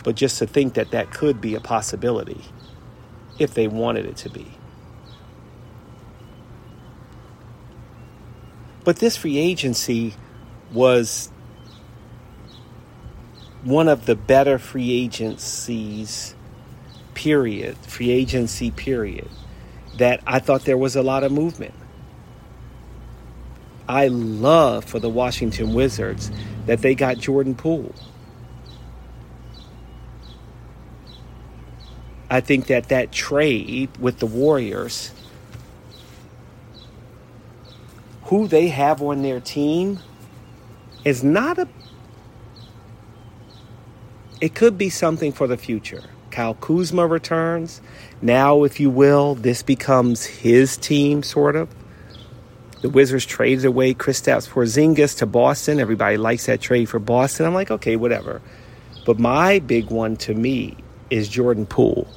but 0.05 0.15
just 0.15 0.37
to 0.37 0.45
think 0.45 0.75
that 0.75 0.91
that 0.91 1.09
could 1.09 1.41
be 1.41 1.55
a 1.55 1.59
possibility 1.59 2.39
if 3.39 3.55
they 3.55 3.67
wanted 3.67 4.05
it 4.05 4.15
to 4.15 4.29
be. 4.29 4.45
But 8.83 8.97
this 8.97 9.17
free 9.17 9.39
agency 9.39 10.13
was 10.71 11.31
one 13.63 13.87
of 13.87 14.05
the 14.05 14.15
better 14.15 14.59
free 14.59 14.91
agencies, 14.91 16.35
period, 17.15 17.75
free 17.77 18.11
agency, 18.11 18.69
period, 18.69 19.27
that 19.97 20.21
I 20.27 20.37
thought 20.37 20.65
there 20.65 20.77
was 20.77 20.95
a 20.95 21.01
lot 21.01 21.23
of 21.23 21.31
movement. 21.31 21.73
I 23.89 24.09
love 24.09 24.85
for 24.85 24.99
the 24.99 25.09
Washington 25.09 25.73
Wizards 25.73 26.29
that 26.67 26.83
they 26.83 26.93
got 26.93 27.17
Jordan 27.17 27.55
Poole. 27.55 27.95
I 32.35 32.41
think 32.41 32.67
that 32.67 32.89
that 32.89 33.13
trade 33.13 33.95
with 33.97 34.19
the 34.19 34.25
Warriors, 34.25 35.13
who 38.23 38.49
they 38.49 38.67
have 38.67 39.01
on 39.01 39.21
their 39.21 39.39
team, 39.39 39.99
is 41.05 41.23
not 41.23 41.57
a 41.57 41.69
it 44.41 44.53
could 44.53 44.77
be 44.77 44.89
something 44.89 45.31
for 45.31 45.47
the 45.47 45.55
future. 45.55 46.03
Kyle 46.29 46.55
Kuzma 46.55 47.07
returns. 47.07 47.79
Now, 48.21 48.65
if 48.65 48.81
you 48.81 48.89
will, 48.89 49.35
this 49.35 49.63
becomes 49.63 50.25
his 50.25 50.75
team, 50.75 51.23
sort 51.23 51.55
of. 51.55 51.69
The 52.81 52.89
Wizards 52.89 53.25
traded 53.25 53.63
away 53.63 53.93
Kristaps 53.93 54.49
Porzingis 54.49 55.17
to 55.19 55.25
Boston. 55.25 55.79
Everybody 55.79 56.17
likes 56.17 56.47
that 56.47 56.59
trade 56.59 56.89
for 56.89 56.99
Boston. 56.99 57.45
I'm 57.45 57.53
like, 57.53 57.71
okay, 57.71 57.95
whatever. 57.95 58.41
But 59.05 59.19
my 59.19 59.59
big 59.59 59.89
one 59.89 60.17
to 60.17 60.33
me 60.33 60.75
is 61.09 61.29
Jordan 61.29 61.65
Poole 61.65 62.09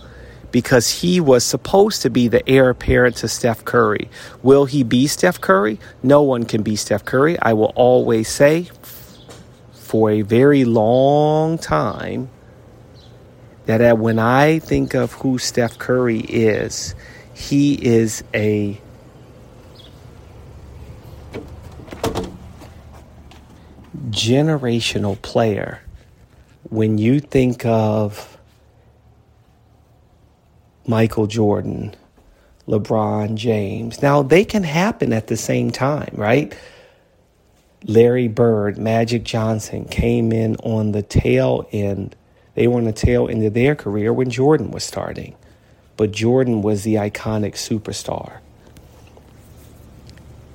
because 0.50 1.00
he 1.00 1.20
was 1.20 1.44
supposed 1.44 2.02
to 2.02 2.10
be 2.10 2.28
the 2.28 2.48
heir 2.48 2.70
apparent 2.70 3.16
to 3.16 3.28
Steph 3.28 3.64
Curry. 3.64 4.08
Will 4.42 4.64
he 4.64 4.82
be 4.82 5.06
Steph 5.06 5.40
Curry? 5.40 5.78
No 6.02 6.22
one 6.22 6.44
can 6.44 6.62
be 6.62 6.76
Steph 6.76 7.04
Curry. 7.04 7.38
I 7.40 7.52
will 7.52 7.72
always 7.74 8.28
say 8.28 8.70
for 9.72 10.10
a 10.10 10.22
very 10.22 10.64
long 10.64 11.58
time 11.58 12.30
that 13.66 13.98
when 13.98 14.18
I 14.18 14.60
think 14.60 14.94
of 14.94 15.12
who 15.12 15.38
Steph 15.38 15.78
Curry 15.78 16.20
is, 16.20 16.94
he 17.34 17.74
is 17.74 18.24
a 18.32 18.80
generational 24.08 25.20
player. 25.20 25.82
When 26.70 26.98
you 26.98 27.20
think 27.20 27.64
of 27.66 28.37
Michael 30.88 31.26
Jordan, 31.26 31.94
LeBron 32.66 33.34
James, 33.34 34.00
now 34.00 34.22
they 34.22 34.44
can 34.44 34.64
happen 34.64 35.12
at 35.12 35.26
the 35.26 35.36
same 35.36 35.70
time, 35.70 36.12
right? 36.14 36.56
Larry 37.84 38.26
Bird, 38.26 38.78
Magic 38.78 39.22
Johnson 39.22 39.84
came 39.84 40.32
in 40.32 40.56
on 40.56 40.92
the 40.92 41.02
tail 41.02 41.68
end. 41.72 42.16
They 42.54 42.66
were 42.66 42.78
on 42.78 42.84
the 42.84 42.92
tail 42.92 43.28
end 43.28 43.44
of 43.44 43.54
their 43.54 43.76
career 43.76 44.12
when 44.12 44.30
Jordan 44.30 44.70
was 44.70 44.82
starting. 44.82 45.36
But 45.96 46.10
Jordan 46.10 46.62
was 46.62 46.84
the 46.84 46.94
iconic 46.94 47.52
superstar. 47.52 48.38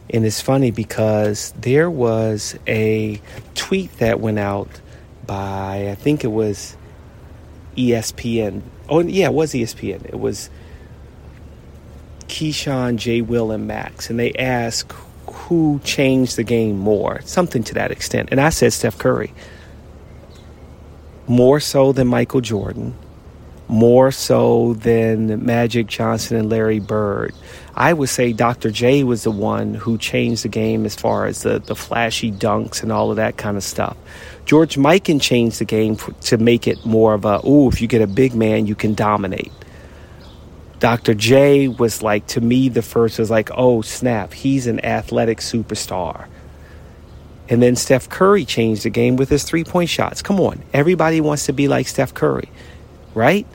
And 0.10 0.25
it's 0.25 0.42
funny 0.42 0.72
because 0.72 1.54
there 1.60 1.90
was 1.90 2.58
a 2.68 3.22
tweet 3.56 3.98
that 4.00 4.20
went 4.20 4.40
out 4.40 4.70
by, 5.25 5.90
I 5.92 5.96
think 5.96 6.24
it 6.24 6.32
was 6.32 6.75
ESPN. 7.75 8.62
Oh, 8.89 9.00
yeah, 9.00 9.27
it 9.27 9.34
was 9.34 9.53
ESPN. 9.53 10.06
It 10.06 10.20
was 10.20 10.50
Keyshawn, 12.27 12.98
J. 12.98 13.22
Will, 13.22 13.51
and 13.51 13.68
Max. 13.68 14.10
And 14.10 14.20
they 14.20 14.34
asked 14.34 14.92
who 15.27 15.80
changed 15.84 16.36
the 16.36 16.44
game 16.44 16.77
more, 16.77 17.22
something 17.22 17.63
to 17.63 17.74
that 17.75 17.92
extent. 17.92 18.30
And 18.32 18.39
I 18.39 18.50
said 18.50 18.74
Steph 18.74 18.98
Curry. 18.98 19.34
More 21.27 21.60
so 21.60 21.94
than 21.94 22.08
Michael 22.08 22.42
Jordan, 22.42 22.94
more 23.70 24.12
so 24.12 24.74
than 24.74 25.46
Magic 25.46 25.88
Johnson 25.88 26.38
and 26.38 26.50
Larry 26.50 26.80
Bird. 26.80 27.34
I 27.75 27.94
would 27.94 28.10
say 28.10 28.34
Dr. 28.34 28.70
J 28.70 29.03
was 29.03 29.24
the 29.24 29.32
one 29.32 29.74
who 29.74 29.98
changed 29.98 30.44
the 30.44 30.50
game 30.50 30.86
as 30.86 30.96
far 30.96 31.25
as 31.25 31.42
the, 31.42 31.60
the 31.60 31.75
flashy 31.75 32.32
dunks 32.32 32.84
and 32.84 32.92
all 32.92 33.10
of 33.10 33.18
that 33.18 33.38
kind 33.38 33.58
of 33.58 33.63
stuff. 33.63 33.98
George 34.46 34.75
Mikan 34.75 35.20
changed 35.20 35.60
the 35.60 35.65
game 35.65 35.96
for, 35.96 36.12
to 36.12 36.38
make 36.38 36.68
it 36.68 36.86
more 36.86 37.13
of 37.13 37.25
a, 37.25 37.42
oh, 37.44 37.70
if 37.70 37.82
you 37.82 37.88
get 37.88 38.01
a 38.01 38.08
big 38.08 38.36
man, 38.36 38.68
you 38.68 38.75
can 38.75 38.94
dominate. 38.94 39.51
Dr. 40.80 41.13
J 41.13 41.68
was 41.68 42.03
like, 42.03 42.27
to 42.27 42.42
me, 42.42 42.70
the 42.70 42.82
first 42.82 43.18
was 43.18 43.32
like, 43.32 43.50
oh, 43.56 43.82
snap, 43.82 44.34
he's 44.34 44.68
an 44.68 44.84
athletic 44.86 45.39
superstar. 45.39 46.27
And 47.50 47.62
then 47.62 47.75
Steph 47.75 48.10
Curry 48.10 48.46
changed 48.46 48.84
the 48.84 48.89
game 48.89 49.15
with 49.15 49.30
his 49.30 49.44
three 49.44 49.63
point 49.63 49.89
shots. 49.89 50.22
Come 50.22 50.39
on, 50.39 50.63
everybody 50.74 51.22
wants 51.22 51.46
to 51.46 51.53
be 51.53 51.68
like 51.68 51.88
Steph 51.88 52.13
Curry, 52.13 52.50
right? 53.13 53.46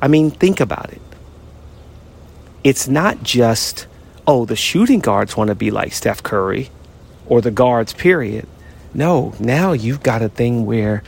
I 0.00 0.08
mean, 0.08 0.30
think 0.30 0.60
about 0.60 0.92
it. 0.92 1.01
It's 2.64 2.88
not 2.88 3.22
just, 3.22 3.86
oh, 4.26 4.44
the 4.44 4.56
shooting 4.56 5.00
guards 5.00 5.36
want 5.36 5.48
to 5.48 5.54
be 5.54 5.70
like 5.70 5.92
Steph 5.92 6.22
Curry 6.22 6.70
or 7.26 7.40
the 7.40 7.50
guards, 7.50 7.92
period. 7.92 8.46
No, 8.94 9.34
now 9.40 9.72
you've 9.72 10.02
got 10.02 10.22
a 10.22 10.28
thing 10.28 10.66
where 10.66 11.02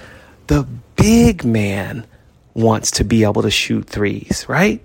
the 0.46 0.66
big 0.96 1.44
man 1.44 2.06
wants 2.54 2.92
to 2.92 3.04
be 3.04 3.24
able 3.24 3.42
to 3.42 3.50
shoot 3.50 3.86
threes, 3.86 4.46
right? 4.48 4.80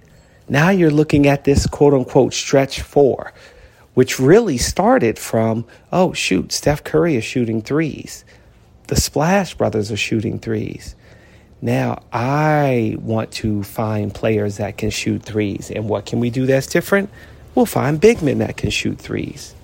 Now 0.48 0.70
you're 0.70 0.92
looking 0.92 1.28
at 1.28 1.44
this 1.44 1.68
quote 1.68 1.94
unquote 1.94 2.34
stretch 2.34 2.82
four 2.82 3.34
which 4.00 4.18
really 4.18 4.58
started 4.58 5.20
from, 5.20 5.66
oh, 5.92 6.14
shoot, 6.14 6.54
Steph 6.54 6.86
Curry 6.86 7.18
is 7.18 7.26
shooting 7.26 7.62
threes. 7.62 8.24
The 8.88 8.96
Splash 8.96 9.56
Brothers 9.56 9.92
are 9.92 9.98
shooting 9.98 10.40
threes. 10.40 10.96
Now, 11.62 12.04
I 12.14 12.96
want 13.00 13.32
to 13.34 13.64
find 13.64 14.14
players 14.14 14.58
that 14.58 14.78
can 14.78 14.90
shoot 14.90 15.24
threes. 15.24 15.70
And 15.70 15.90
what 15.90 16.06
can 16.06 16.20
we 16.20 16.30
do 16.30 16.46
that's 16.46 16.68
different? 16.68 17.10
We'll 17.54 17.66
find 17.66 18.00
big 18.00 18.22
men 18.22 18.38
that 18.40 18.56
can 18.56 18.70
shoot 18.70 18.98
threes. 18.98 19.56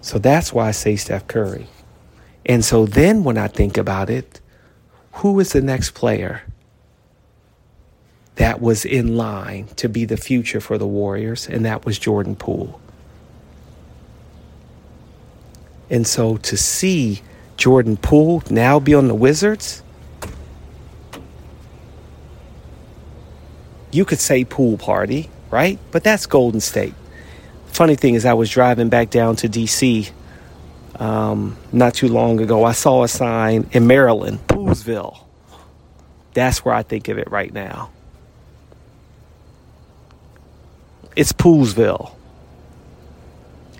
So 0.00 0.18
that's 0.18 0.52
why 0.52 0.68
I 0.68 0.70
say 0.70 0.96
Steph 0.96 1.26
Curry. 1.26 1.66
And 2.46 2.64
so 2.64 2.86
then 2.86 3.24
when 3.24 3.36
I 3.36 3.48
think 3.48 3.76
about 3.76 4.08
it, 4.08 4.40
who 5.12 5.38
is 5.38 5.52
the 5.52 5.60
next 5.60 5.90
player 5.90 6.42
that 8.36 8.60
was 8.60 8.84
in 8.84 9.16
line 9.16 9.66
to 9.76 9.88
be 9.88 10.04
the 10.06 10.16
future 10.16 10.60
for 10.60 10.78
the 10.78 10.86
Warriors, 10.86 11.46
and 11.46 11.64
that 11.66 11.84
was 11.84 11.98
Jordan 11.98 12.36
Poole. 12.36 12.80
And 15.90 16.06
so 16.06 16.36
to 16.38 16.56
see 16.56 17.20
Jordan 17.58 17.96
Poole 17.96 18.42
now 18.48 18.78
be 18.78 18.94
on 18.94 19.08
the 19.08 19.14
Wizards, 19.14 19.82
you 23.90 24.04
could 24.04 24.20
say 24.20 24.44
pool 24.44 24.78
party, 24.78 25.28
right? 25.50 25.78
But 25.90 26.04
that's 26.04 26.24
Golden 26.26 26.60
State. 26.60 26.94
Funny 27.66 27.96
thing 27.96 28.14
is, 28.14 28.24
I 28.24 28.34
was 28.34 28.48
driving 28.48 28.88
back 28.88 29.10
down 29.10 29.36
to 29.36 29.48
D.C. 29.48 30.08
Um, 30.96 31.56
not 31.72 31.94
too 31.94 32.08
long 32.08 32.40
ago. 32.40 32.64
I 32.64 32.72
saw 32.72 33.02
a 33.02 33.08
sign 33.08 33.68
in 33.72 33.86
Maryland, 33.86 34.38
Poolesville. 34.46 35.18
That's 36.34 36.64
where 36.64 36.74
I 36.74 36.84
think 36.84 37.08
of 37.08 37.18
it 37.18 37.30
right 37.30 37.52
now. 37.52 37.90
It's 41.16 41.32
Poolesville. 41.32 42.14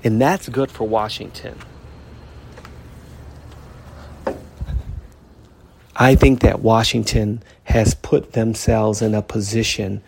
And 0.02 0.20
that's 0.20 0.48
good 0.48 0.70
for 0.70 0.86
Washington. 0.86 1.58
I 5.98 6.14
think 6.14 6.40
that 6.40 6.60
Washington 6.60 7.42
has 7.64 7.94
put 7.94 8.32
themselves 8.32 9.02
in 9.02 9.16
a 9.16 9.22
position 9.22 10.00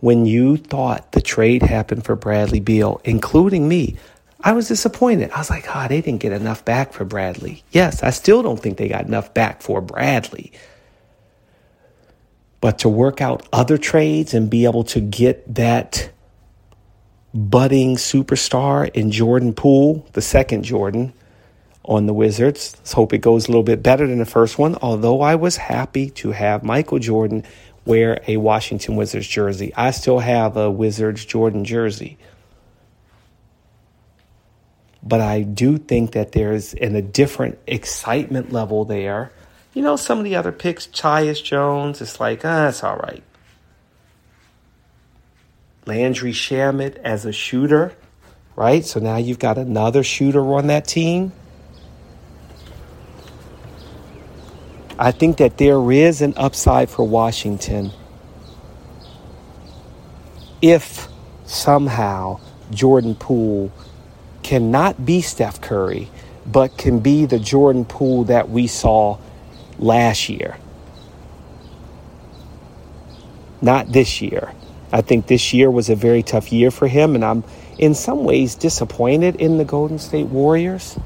when 0.00 0.24
you 0.24 0.56
thought 0.56 1.12
the 1.12 1.20
trade 1.20 1.62
happened 1.62 2.04
for 2.04 2.16
Bradley 2.16 2.60
Beal, 2.60 3.00
including 3.04 3.68
me. 3.68 3.96
I 4.40 4.52
was 4.52 4.68
disappointed. 4.68 5.30
I 5.30 5.38
was 5.38 5.50
like, 5.50 5.66
ah, 5.68 5.84
oh, 5.84 5.88
they 5.88 6.00
didn't 6.00 6.20
get 6.20 6.32
enough 6.32 6.64
back 6.64 6.94
for 6.94 7.04
Bradley. 7.04 7.62
Yes, 7.72 8.02
I 8.02 8.10
still 8.10 8.42
don't 8.42 8.58
think 8.58 8.78
they 8.78 8.88
got 8.88 9.04
enough 9.04 9.34
back 9.34 9.60
for 9.60 9.82
Bradley. 9.82 10.52
But 12.60 12.78
to 12.80 12.88
work 12.88 13.20
out 13.20 13.46
other 13.52 13.76
trades 13.76 14.32
and 14.32 14.48
be 14.48 14.64
able 14.64 14.84
to 14.84 15.00
get 15.00 15.54
that 15.54 16.10
budding 17.34 17.96
superstar 17.96 18.90
in 18.94 19.10
Jordan 19.10 19.52
Poole, 19.52 20.06
the 20.12 20.22
second 20.22 20.62
Jordan 20.62 21.12
on 21.84 22.06
the 22.06 22.14
Wizards. 22.14 22.74
Let's 22.78 22.92
hope 22.92 23.12
it 23.12 23.18
goes 23.18 23.46
a 23.46 23.48
little 23.48 23.62
bit 23.62 23.82
better 23.82 24.06
than 24.06 24.18
the 24.18 24.24
first 24.24 24.58
one, 24.58 24.76
although 24.80 25.20
I 25.20 25.34
was 25.34 25.56
happy 25.56 26.10
to 26.10 26.32
have 26.32 26.62
Michael 26.62 26.98
Jordan 26.98 27.44
wear 27.84 28.20
a 28.26 28.38
Washington 28.38 28.96
Wizards 28.96 29.28
jersey. 29.28 29.72
I 29.76 29.90
still 29.90 30.18
have 30.18 30.56
a 30.56 30.70
Wizards 30.70 31.24
Jordan 31.24 31.64
jersey. 31.64 32.16
But 35.02 35.20
I 35.20 35.42
do 35.42 35.76
think 35.76 36.12
that 36.12 36.32
there's 36.32 36.72
in 36.72 36.96
a 36.96 37.02
different 37.02 37.58
excitement 37.66 38.52
level 38.52 38.86
there. 38.86 39.32
You 39.74 39.82
know, 39.82 39.96
some 39.96 40.18
of 40.18 40.24
the 40.24 40.36
other 40.36 40.52
picks, 40.52 40.86
Tyus 40.86 41.44
Jones, 41.44 42.00
it's 42.00 42.20
like, 42.20 42.42
ah, 42.44 42.68
it's 42.68 42.82
all 42.82 42.96
right. 42.96 43.22
Landry 45.84 46.32
Shamet 46.32 46.96
as 46.96 47.26
a 47.26 47.32
shooter, 47.32 47.92
right? 48.56 48.82
So 48.82 48.98
now 49.00 49.16
you've 49.16 49.38
got 49.38 49.58
another 49.58 50.02
shooter 50.02 50.40
on 50.54 50.68
that 50.68 50.86
team. 50.86 51.32
I 54.98 55.12
think 55.12 55.38
that 55.38 55.58
there 55.58 55.90
is 55.92 56.22
an 56.22 56.34
upside 56.36 56.90
for 56.90 57.06
Washington 57.06 57.92
if 60.62 61.08
somehow 61.46 62.40
Jordan 62.70 63.14
Poole 63.14 63.72
cannot 64.42 65.04
be 65.04 65.20
Steph 65.20 65.60
Curry, 65.60 66.08
but 66.46 66.78
can 66.78 67.00
be 67.00 67.26
the 67.26 67.38
Jordan 67.38 67.84
Poole 67.84 68.24
that 68.24 68.50
we 68.50 68.66
saw 68.66 69.18
last 69.78 70.28
year. 70.28 70.56
Not 73.60 73.92
this 73.92 74.22
year. 74.22 74.52
I 74.92 75.00
think 75.00 75.26
this 75.26 75.52
year 75.52 75.70
was 75.70 75.90
a 75.90 75.96
very 75.96 76.22
tough 76.22 76.52
year 76.52 76.70
for 76.70 76.86
him, 76.86 77.14
and 77.14 77.24
I'm 77.24 77.44
in 77.78 77.94
some 77.94 78.24
ways 78.24 78.54
disappointed 78.54 79.36
in 79.36 79.58
the 79.58 79.64
Golden 79.64 79.98
State 79.98 80.26
Warriors 80.26 80.98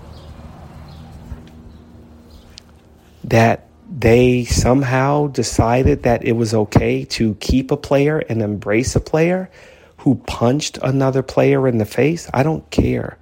that 3.25 3.68
they 3.89 4.45
somehow 4.45 5.29
decided 5.29 6.03
that 6.03 6.25
it 6.25 6.33
was 6.33 6.53
okay 6.53 7.05
to 7.07 7.35
keep 7.37 7.71
a 7.71 7.77
player 7.77 8.19
and 8.19 8.43
embrace 8.43 8.95
a 8.95 9.01
player 9.01 9.51
who 9.99 10.15
punched 10.15 10.79
another 10.83 11.23
player 11.23 11.67
in 11.67 11.79
the 11.79 11.87
face. 11.87 12.29
I 12.35 12.43
don't 12.43 12.69
care 12.71 13.17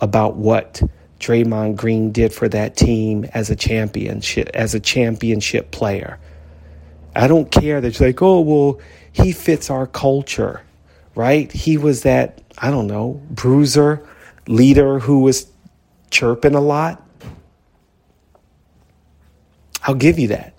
about 0.00 0.36
what 0.36 0.82
Draymond 1.20 1.76
Green 1.76 2.12
did 2.12 2.32
for 2.32 2.48
that 2.48 2.76
team 2.76 3.24
as 3.34 3.50
a 3.50 3.56
championship 3.56 4.50
as 4.54 4.74
a 4.74 4.80
championship 4.80 5.70
player. 5.70 6.18
I 7.14 7.26
don't 7.26 7.50
care 7.50 7.80
that 7.80 7.98
you're 7.98 8.08
like, 8.08 8.22
oh 8.22 8.40
well, 8.40 8.80
he 9.12 9.32
fits 9.32 9.70
our 9.70 9.86
culture, 9.86 10.62
right? 11.14 11.50
He 11.50 11.78
was 11.78 12.02
that, 12.02 12.40
I 12.58 12.70
don't 12.70 12.86
know, 12.86 13.20
bruiser 13.30 14.06
leader 14.46 14.98
who 14.98 15.20
was 15.20 15.46
chirping 16.10 16.54
a 16.54 16.60
lot. 16.60 17.02
I'll 19.88 19.94
give 19.94 20.18
you 20.18 20.28
that. 20.28 20.52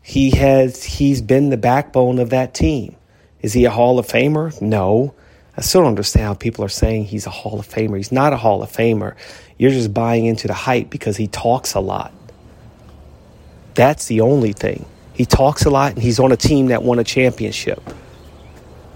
He 0.00 0.30
has 0.30 0.82
he's 0.82 1.20
been 1.20 1.50
the 1.50 1.58
backbone 1.58 2.18
of 2.18 2.30
that 2.30 2.54
team. 2.54 2.96
Is 3.42 3.52
he 3.52 3.66
a 3.66 3.70
Hall 3.70 3.98
of 3.98 4.06
Famer? 4.06 4.58
No. 4.62 5.14
I 5.54 5.60
still 5.60 5.82
don't 5.82 5.88
understand 5.88 6.24
how 6.24 6.34
people 6.34 6.64
are 6.64 6.70
saying 6.70 7.04
he's 7.04 7.26
a 7.26 7.30
Hall 7.30 7.60
of 7.60 7.68
Famer. 7.68 7.98
He's 7.98 8.10
not 8.10 8.32
a 8.32 8.38
Hall 8.38 8.62
of 8.62 8.72
Famer. 8.72 9.16
You're 9.58 9.70
just 9.70 9.92
buying 9.92 10.24
into 10.24 10.46
the 10.46 10.54
hype 10.54 10.88
because 10.88 11.18
he 11.18 11.26
talks 11.26 11.74
a 11.74 11.80
lot. 11.80 12.10
That's 13.74 14.06
the 14.06 14.22
only 14.22 14.54
thing. 14.54 14.86
He 15.12 15.26
talks 15.26 15.66
a 15.66 15.70
lot 15.70 15.92
and 15.92 16.02
he's 16.02 16.18
on 16.18 16.32
a 16.32 16.36
team 16.38 16.68
that 16.68 16.82
won 16.82 16.98
a 16.98 17.04
championship. 17.04 17.82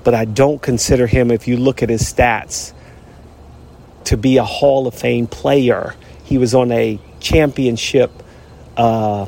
But 0.02 0.14
I 0.14 0.24
don't 0.24 0.62
consider 0.62 1.06
him, 1.06 1.30
if 1.30 1.46
you 1.46 1.58
look 1.58 1.82
at 1.82 1.90
his 1.90 2.10
stats, 2.10 2.72
to 4.04 4.16
be 4.16 4.38
a 4.38 4.44
Hall 4.44 4.86
of 4.86 4.94
Fame 4.94 5.26
player. 5.26 5.94
He 6.24 6.38
was 6.38 6.54
on 6.54 6.72
a 6.72 6.98
championship 7.20 8.22
uh, 8.76 9.26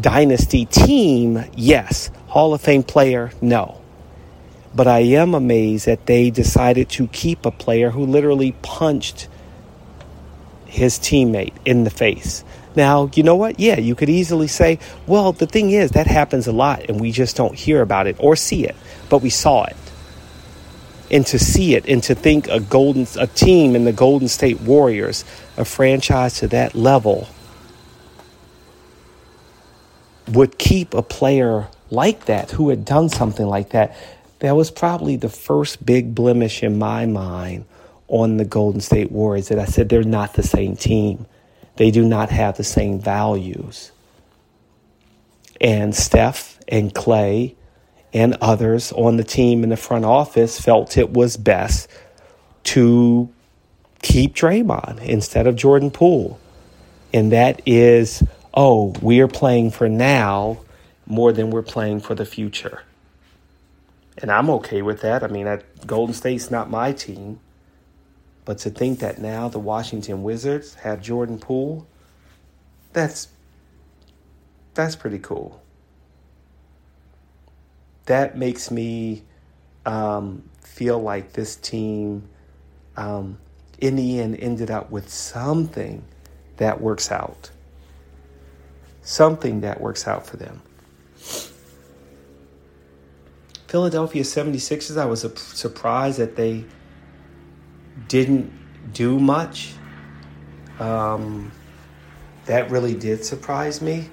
dynasty 0.00 0.64
team, 0.66 1.44
yes. 1.54 2.10
Hall 2.28 2.54
of 2.54 2.60
Fame 2.60 2.82
player, 2.82 3.30
no. 3.40 3.80
But 4.74 4.86
I 4.86 5.00
am 5.00 5.34
amazed 5.34 5.86
that 5.86 6.06
they 6.06 6.30
decided 6.30 6.88
to 6.90 7.06
keep 7.08 7.44
a 7.44 7.50
player 7.50 7.90
who 7.90 8.06
literally 8.06 8.52
punched 8.62 9.28
his 10.66 10.98
teammate 10.98 11.52
in 11.66 11.84
the 11.84 11.90
face. 11.90 12.42
Now, 12.74 13.10
you 13.14 13.22
know 13.22 13.36
what? 13.36 13.60
Yeah, 13.60 13.78
you 13.78 13.94
could 13.94 14.08
easily 14.08 14.48
say, 14.48 14.78
well, 15.06 15.32
the 15.32 15.46
thing 15.46 15.70
is, 15.70 15.90
that 15.90 16.06
happens 16.06 16.46
a 16.46 16.52
lot 16.52 16.88
and 16.88 16.98
we 16.98 17.12
just 17.12 17.36
don't 17.36 17.54
hear 17.54 17.82
about 17.82 18.06
it 18.06 18.16
or 18.18 18.34
see 18.34 18.64
it, 18.64 18.74
but 19.10 19.18
we 19.18 19.28
saw 19.28 19.64
it. 19.64 19.76
And 21.10 21.26
to 21.26 21.38
see 21.38 21.74
it 21.74 21.86
and 21.86 22.02
to 22.04 22.14
think 22.14 22.48
a 22.48 22.58
golden 22.58 23.06
a 23.18 23.26
team 23.26 23.76
in 23.76 23.84
the 23.84 23.92
Golden 23.92 24.28
State 24.28 24.62
Warriors, 24.62 25.26
a 25.58 25.64
franchise 25.66 26.38
to 26.38 26.48
that 26.48 26.74
level, 26.74 27.28
would 30.32 30.58
keep 30.58 30.94
a 30.94 31.02
player 31.02 31.68
like 31.90 32.24
that 32.26 32.50
who 32.50 32.68
had 32.70 32.84
done 32.84 33.08
something 33.08 33.46
like 33.46 33.70
that. 33.70 33.96
That 34.40 34.56
was 34.56 34.70
probably 34.70 35.16
the 35.16 35.28
first 35.28 35.84
big 35.84 36.14
blemish 36.14 36.62
in 36.62 36.78
my 36.78 37.06
mind 37.06 37.66
on 38.08 38.36
the 38.36 38.44
Golden 38.44 38.80
State 38.80 39.12
Warriors 39.12 39.48
that 39.48 39.58
I 39.58 39.64
said 39.64 39.88
they're 39.88 40.02
not 40.02 40.34
the 40.34 40.42
same 40.42 40.76
team. 40.76 41.26
They 41.76 41.90
do 41.90 42.04
not 42.04 42.30
have 42.30 42.56
the 42.56 42.64
same 42.64 42.98
values. 42.98 43.92
And 45.60 45.94
Steph 45.94 46.58
and 46.68 46.94
Clay 46.94 47.54
and 48.12 48.36
others 48.40 48.92
on 48.92 49.16
the 49.16 49.24
team 49.24 49.62
in 49.62 49.70
the 49.70 49.76
front 49.76 50.04
office 50.04 50.60
felt 50.60 50.98
it 50.98 51.10
was 51.10 51.36
best 51.36 51.88
to 52.64 53.30
keep 54.02 54.34
Draymond 54.34 55.00
instead 55.00 55.46
of 55.46 55.56
Jordan 55.56 55.90
Poole. 55.90 56.38
And 57.14 57.32
that 57.32 57.62
is, 57.64 58.22
oh, 58.54 58.94
we 59.00 59.20
are 59.20 59.28
playing 59.28 59.70
for 59.70 59.88
now 59.88 60.58
more 61.06 61.32
than 61.32 61.50
we're 61.50 61.62
playing 61.62 62.00
for 62.00 62.14
the 62.14 62.24
future. 62.24 62.82
And 64.18 64.30
I'm 64.30 64.50
okay 64.50 64.82
with 64.82 65.00
that. 65.00 65.22
I 65.22 65.26
mean, 65.26 65.60
Golden 65.86 66.14
State's 66.14 66.50
not 66.50 66.70
my 66.70 66.92
team. 66.92 67.40
But 68.44 68.58
to 68.58 68.70
think 68.70 68.98
that 68.98 69.20
now 69.20 69.48
the 69.48 69.58
Washington 69.58 70.22
Wizards 70.22 70.74
have 70.74 71.00
Jordan 71.00 71.38
Poole, 71.38 71.86
that's 72.92 73.28
that's 74.74 74.96
pretty 74.96 75.18
cool. 75.18 75.62
That 78.06 78.36
makes 78.36 78.70
me 78.70 79.22
um, 79.86 80.42
feel 80.60 81.00
like 81.00 81.34
this 81.34 81.54
team, 81.54 82.28
um, 82.96 83.38
in 83.78 83.94
the 83.94 84.18
end, 84.18 84.40
ended 84.40 84.72
up 84.72 84.90
with 84.90 85.08
something 85.08 86.02
that 86.56 86.80
works 86.80 87.12
out. 87.12 87.51
Something 89.02 89.60
that 89.62 89.80
works 89.80 90.06
out 90.06 90.26
for 90.26 90.36
them. 90.36 90.62
Philadelphia 93.66 94.22
76ers, 94.22 94.98
I 94.98 95.06
was 95.06 95.22
surprised 95.38 96.18
that 96.18 96.36
they 96.36 96.64
didn't 98.06 98.52
do 98.92 99.18
much. 99.18 99.72
Um, 100.78 101.50
that 102.46 102.70
really 102.70 102.94
did 102.94 103.24
surprise 103.24 103.80
me. 103.80 104.10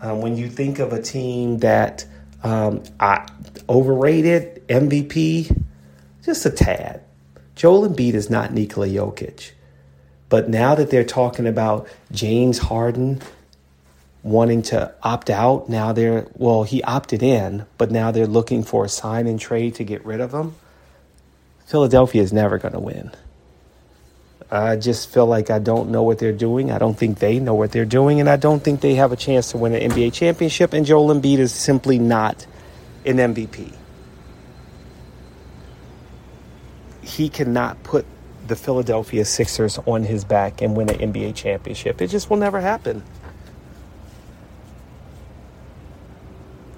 Um, 0.00 0.20
when 0.20 0.36
you 0.36 0.48
think 0.48 0.78
of 0.78 0.92
a 0.92 1.02
team 1.02 1.58
that 1.58 2.06
um, 2.42 2.82
I 3.00 3.28
overrated 3.68 4.66
MVP, 4.68 5.64
just 6.24 6.46
a 6.46 6.50
tad. 6.50 7.04
Joel 7.54 7.88
Embiid 7.88 8.14
is 8.14 8.30
not 8.30 8.52
Nikola 8.52 8.86
Jokic. 8.88 9.52
But 10.28 10.48
now 10.48 10.74
that 10.74 10.90
they're 10.90 11.04
talking 11.04 11.46
about 11.46 11.88
James 12.12 12.58
Harden 12.58 13.22
wanting 14.22 14.62
to 14.62 14.92
opt 15.02 15.30
out. 15.30 15.68
Now 15.68 15.92
they're, 15.92 16.26
well, 16.34 16.62
he 16.62 16.82
opted 16.82 17.22
in, 17.22 17.66
but 17.76 17.90
now 17.90 18.10
they're 18.10 18.26
looking 18.26 18.62
for 18.62 18.84
a 18.84 18.88
sign 18.88 19.26
and 19.26 19.38
trade 19.38 19.76
to 19.76 19.84
get 19.84 20.04
rid 20.04 20.20
of 20.20 20.32
him. 20.32 20.54
Philadelphia 21.66 22.22
is 22.22 22.32
never 22.32 22.58
going 22.58 22.74
to 22.74 22.80
win. 22.80 23.10
I 24.50 24.76
just 24.76 25.10
feel 25.12 25.26
like 25.26 25.50
I 25.50 25.58
don't 25.58 25.90
know 25.90 26.02
what 26.02 26.18
they're 26.18 26.32
doing. 26.32 26.70
I 26.70 26.78
don't 26.78 26.96
think 26.96 27.18
they 27.18 27.38
know 27.38 27.54
what 27.54 27.70
they're 27.70 27.84
doing, 27.84 28.18
and 28.20 28.30
I 28.30 28.36
don't 28.36 28.64
think 28.64 28.80
they 28.80 28.94
have 28.94 29.12
a 29.12 29.16
chance 29.16 29.50
to 29.50 29.58
win 29.58 29.74
an 29.74 29.90
NBA 29.90 30.14
championship. 30.14 30.72
And 30.72 30.86
Joel 30.86 31.14
Embiid 31.14 31.38
is 31.38 31.52
simply 31.52 31.98
not 31.98 32.46
an 33.04 33.18
MVP. 33.18 33.74
He 37.02 37.28
cannot 37.28 37.82
put 37.82 38.06
the 38.48 38.56
Philadelphia 38.56 39.24
Sixers 39.24 39.78
on 39.86 40.02
his 40.02 40.24
back 40.24 40.62
and 40.62 40.76
win 40.76 40.88
an 40.88 41.12
NBA 41.12 41.34
championship. 41.34 42.00
It 42.00 42.08
just 42.08 42.30
will 42.30 42.38
never 42.38 42.60
happen. 42.60 43.02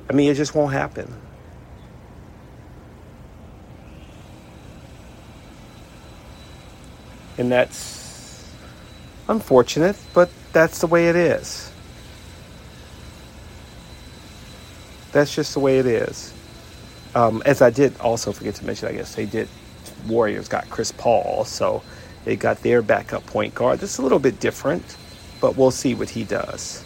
I 0.08 0.12
mean, 0.12 0.30
it 0.30 0.34
just 0.34 0.54
won't 0.54 0.72
happen. 0.72 1.12
And 7.38 7.50
that's 7.50 8.52
unfortunate, 9.28 9.96
but 10.12 10.30
that's 10.52 10.80
the 10.80 10.88
way 10.88 11.08
it 11.08 11.16
is. 11.16 11.72
That's 15.12 15.34
just 15.34 15.54
the 15.54 15.60
way 15.60 15.78
it 15.78 15.86
is. 15.86 16.34
Um, 17.14 17.42
as 17.46 17.62
I 17.62 17.70
did 17.70 17.98
also 18.00 18.32
forget 18.32 18.56
to 18.56 18.66
mention, 18.66 18.88
I 18.88 18.92
guess 18.92 19.14
they 19.14 19.26
did. 19.26 19.48
Warriors 20.06 20.48
got 20.48 20.68
Chris 20.70 20.92
Paul, 20.92 21.44
so 21.44 21.82
they 22.24 22.36
got 22.36 22.62
their 22.62 22.82
backup 22.82 23.26
point 23.26 23.54
guard. 23.54 23.78
This 23.80 23.94
is 23.94 23.98
a 23.98 24.02
little 24.02 24.18
bit 24.18 24.40
different, 24.40 24.96
but 25.40 25.56
we'll 25.56 25.70
see 25.70 25.94
what 25.94 26.10
he 26.10 26.24
does. 26.24 26.84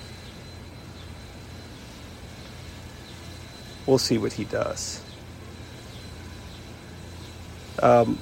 we'll 3.87 3.98
see 3.98 4.18
what 4.18 4.33
he 4.33 4.44
does. 4.44 5.00
Um, 7.83 8.18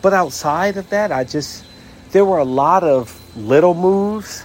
but 0.00 0.12
outside 0.12 0.76
of 0.76 0.88
that, 0.90 1.12
I 1.12 1.24
just 1.24 1.64
there 2.10 2.24
were 2.24 2.38
a 2.38 2.44
lot 2.44 2.82
of 2.82 3.18
little 3.36 3.74
moves 3.74 4.44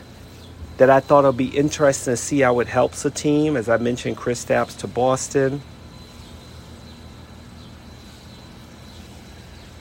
that 0.77 0.89
I 0.89 0.99
thought 0.99 1.23
would 1.23 1.38
be 1.38 1.47
interesting 1.47 2.13
to 2.13 2.17
see 2.17 2.41
how 2.41 2.60
it 2.60 2.67
helps 2.67 3.03
a 3.03 3.10
team. 3.10 3.58
As 3.58 3.67
I 3.67 3.77
mentioned, 3.77 4.17
Kristaps 4.17 4.77
to 4.80 4.88
Boston, 4.88 5.62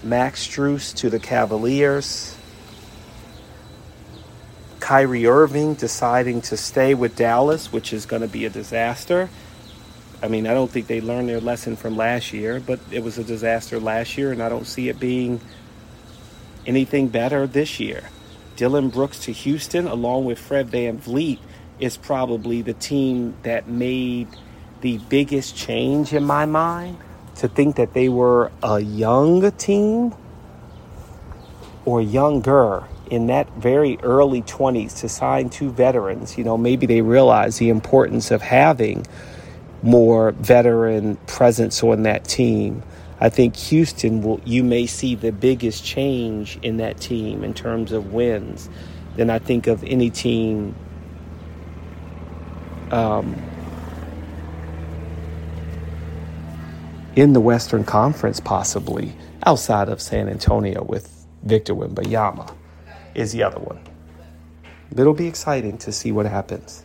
Max 0.07 0.47
Strus 0.47 0.95
to 0.97 1.11
the 1.11 1.19
Cavaliers. 1.19 2.37
Kyrie 4.79 5.27
Irving 5.27 5.75
deciding 5.75 6.43
to 6.43 6.57
stay 6.57 6.95
with 6.95 7.17
Dallas, 7.17 7.73
which 7.73 7.93
is 7.93 8.07
going 8.07 8.23
to 8.23 8.29
be 8.29 8.45
a 8.45 8.51
disaster. 8.51 9.29
I 10.23 10.29
mean, 10.29 10.47
I 10.47 10.55
don't 10.55 10.71
think 10.71 10.87
they 10.87 11.01
learned 11.01 11.29
their 11.29 11.41
lesson 11.41 11.75
from 11.75 11.97
last 11.97 12.33
year, 12.33 12.61
but 12.61 12.79
it 12.93 13.03
was 13.03 13.19
a 13.19 13.25
disaster 13.25 13.81
last 13.81 14.17
year, 14.17 14.31
and 14.31 14.41
I 14.41 14.49
don't 14.49 14.67
see 14.67 14.89
it 14.89 15.01
being 15.01 15.41
anything 16.67 17.09
better 17.09 17.49
this 17.49 17.81
year. 17.81 18.05
Dillon 18.55 18.91
Brooks 18.91 19.19
to 19.25 19.33
Houston, 19.33 19.89
along 19.89 20.25
with 20.25 20.39
Fred 20.39 20.71
VanVleet, 20.71 21.41
is 21.81 21.97
probably 21.97 22.63
the 22.63 22.75
team 22.75 23.35
that 23.43 23.69
made 23.69 24.29
the 24.83 24.99
biggest 25.09 25.57
change 25.57 26.13
in 26.13 26.25
my 26.25 26.47
mind. 26.47 26.97
To 27.39 27.49
think 27.49 27.77
that 27.77 27.93
they 27.93 28.09
were 28.09 28.51
a 28.63 28.81
young 28.81 29.51
team 29.53 30.15
or 31.85 32.01
younger 32.01 32.85
in 33.11 33.27
that 33.29 33.49
very 33.57 33.99
early 34.03 34.43
20s 34.43 34.99
to 35.01 35.09
sign 35.09 35.51
two 35.51 35.71
veterans, 35.71 36.37
you 36.37 36.45
know, 36.45 36.57
maybe 36.57 36.87
they 36.87 37.03
realize 37.03 37.59
the 37.59 37.69
importance 37.69 38.31
of 38.31 38.43
having 38.43 39.07
more 39.83 40.33
veteran 40.33 41.17
presence 41.27 41.83
on 41.83 42.03
that 42.03 42.25
team. 42.25 42.83
I 43.21 43.29
think 43.29 43.57
Houston 43.57 44.23
will 44.23 44.41
you 44.45 44.63
may 44.63 44.87
see 44.87 45.15
the 45.15 45.33
biggest 45.33 45.85
change 45.85 46.59
in 46.63 46.79
that 46.79 47.01
team 47.01 47.45
in 47.45 47.55
terms 47.55 47.93
of 47.93 48.13
wins 48.13 48.69
than 49.17 49.31
I 49.31 49.39
think 49.39 49.67
of 49.67 49.83
any 49.85 50.11
team 50.11 50.75
um, 52.91 53.43
in 57.17 57.33
the 57.33 57.41
Western 57.41 57.83
Conference, 57.83 58.39
possibly 58.39 59.13
outside 59.45 59.89
of 59.89 60.01
San 60.01 60.29
Antonio 60.29 60.85
with 60.85 61.27
Victor 61.43 61.75
Wembanyama 61.75 62.55
is 63.15 63.33
the 63.33 63.43
other 63.43 63.59
one. 63.59 63.81
It'll 64.97 65.15
be 65.15 65.27
exciting 65.27 65.79
to 65.79 65.93
see 65.93 66.13
what 66.13 66.27
happens 66.27 66.85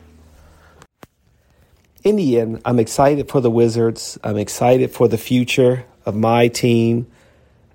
in 2.03 2.15
the 2.15 2.39
end, 2.39 2.61
I'm 2.65 2.79
excited 2.79 3.29
for 3.29 3.41
the 3.41 3.51
Wizards. 3.51 4.17
I'm 4.23 4.37
excited 4.37 4.91
for 4.91 5.07
the 5.07 5.17
future 5.17 5.85
of 6.05 6.15
my 6.15 6.47
team. 6.47 7.07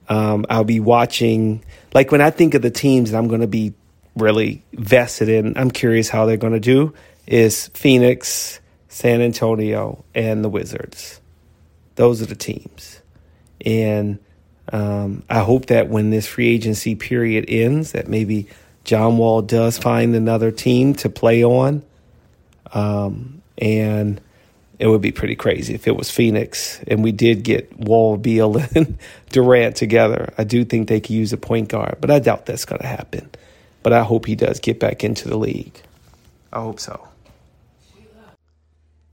Um, 0.09 0.47
I'll 0.51 0.64
be 0.64 0.81
watching, 0.81 1.64
like 1.95 2.11
when 2.12 2.21
I 2.21 2.31
think 2.31 2.55
of 2.55 2.62
the 2.62 2.71
teams 2.71 3.11
that 3.11 3.19
I'm 3.19 3.29
going 3.29 3.40
to 3.40 3.47
be 3.47 3.75
really 4.16 4.62
vested 4.73 5.29
in, 5.29 5.57
I'm 5.57 5.71
curious 5.71 6.09
how 6.09 6.27
they're 6.27 6.37
going 6.37 6.53
to 6.53 6.61
do, 6.61 6.95
is 7.27 7.69
Phoenix, 7.69 8.61
San 8.88 9.21
Antonio, 9.21 10.05
and 10.14 10.45
the 10.45 10.49
Wizards. 10.49 11.21
Those 11.97 12.23
are 12.23 12.27
the 12.27 12.37
teams. 12.37 13.01
And 13.65 14.19
um, 14.73 15.25
I 15.29 15.41
hope 15.41 15.67
that 15.67 15.89
when 15.89 16.11
this 16.11 16.27
free 16.27 16.49
agency 16.49 16.95
period 16.95 17.47
ends, 17.49 17.93
that 17.93 18.09
maybe 18.09 18.49
John 18.85 19.19
Wall 19.19 19.43
does 19.43 19.79
find 19.79 20.15
another 20.15 20.51
team 20.51 20.95
to 20.97 21.09
play 21.09 21.43
on. 21.43 21.83
Um, 22.73 23.43
and 23.59 24.21
it 24.79 24.87
would 24.87 25.01
be 25.01 25.13
pretty 25.13 25.37
crazy 25.37 25.75
if 25.75 25.89
it 25.89 25.97
was 25.97 26.11
Phoenix 26.11 26.81
and 26.87 27.03
we 27.03 27.13
did 27.13 27.43
get 27.43 27.79
Wall, 27.79 28.17
Beal, 28.17 28.59
and 28.75 28.99
Durant 29.31 29.77
together. 29.77 30.33
I 30.37 30.45
do 30.45 30.65
think 30.65 30.89
they 30.89 31.01
could 31.01 31.11
use 31.11 31.33
a 31.33 31.39
point 31.39 31.69
guard, 31.69 31.97
but 32.01 32.11
I 32.11 32.19
doubt 32.19 32.47
that's 32.47 32.65
going 32.65 32.81
to 32.83 32.87
happen. 32.87 33.31
But 33.83 33.93
I 33.93 34.03
hope 34.03 34.27
he 34.27 34.35
does 34.35 34.61
get 34.61 34.81
back 34.81 35.05
into 35.05 35.29
the 35.29 35.39
league. 35.39 35.81
I 36.53 36.61
hope 36.61 36.81
so. 36.81 37.09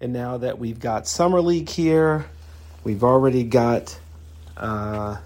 And 0.02 0.12
now 0.12 0.38
that 0.38 0.60
we've 0.60 0.80
got 0.80 1.08
Summer 1.08 1.40
League 1.40 1.70
here, 1.70 2.26
we've 2.84 3.04
already 3.04 3.44
got 3.44 3.98
uh, 4.58 5.18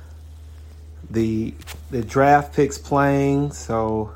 the 1.10 1.54
the 1.91 2.02
draft 2.02 2.54
picks 2.54 2.78
playing, 2.78 3.52
so 3.52 4.13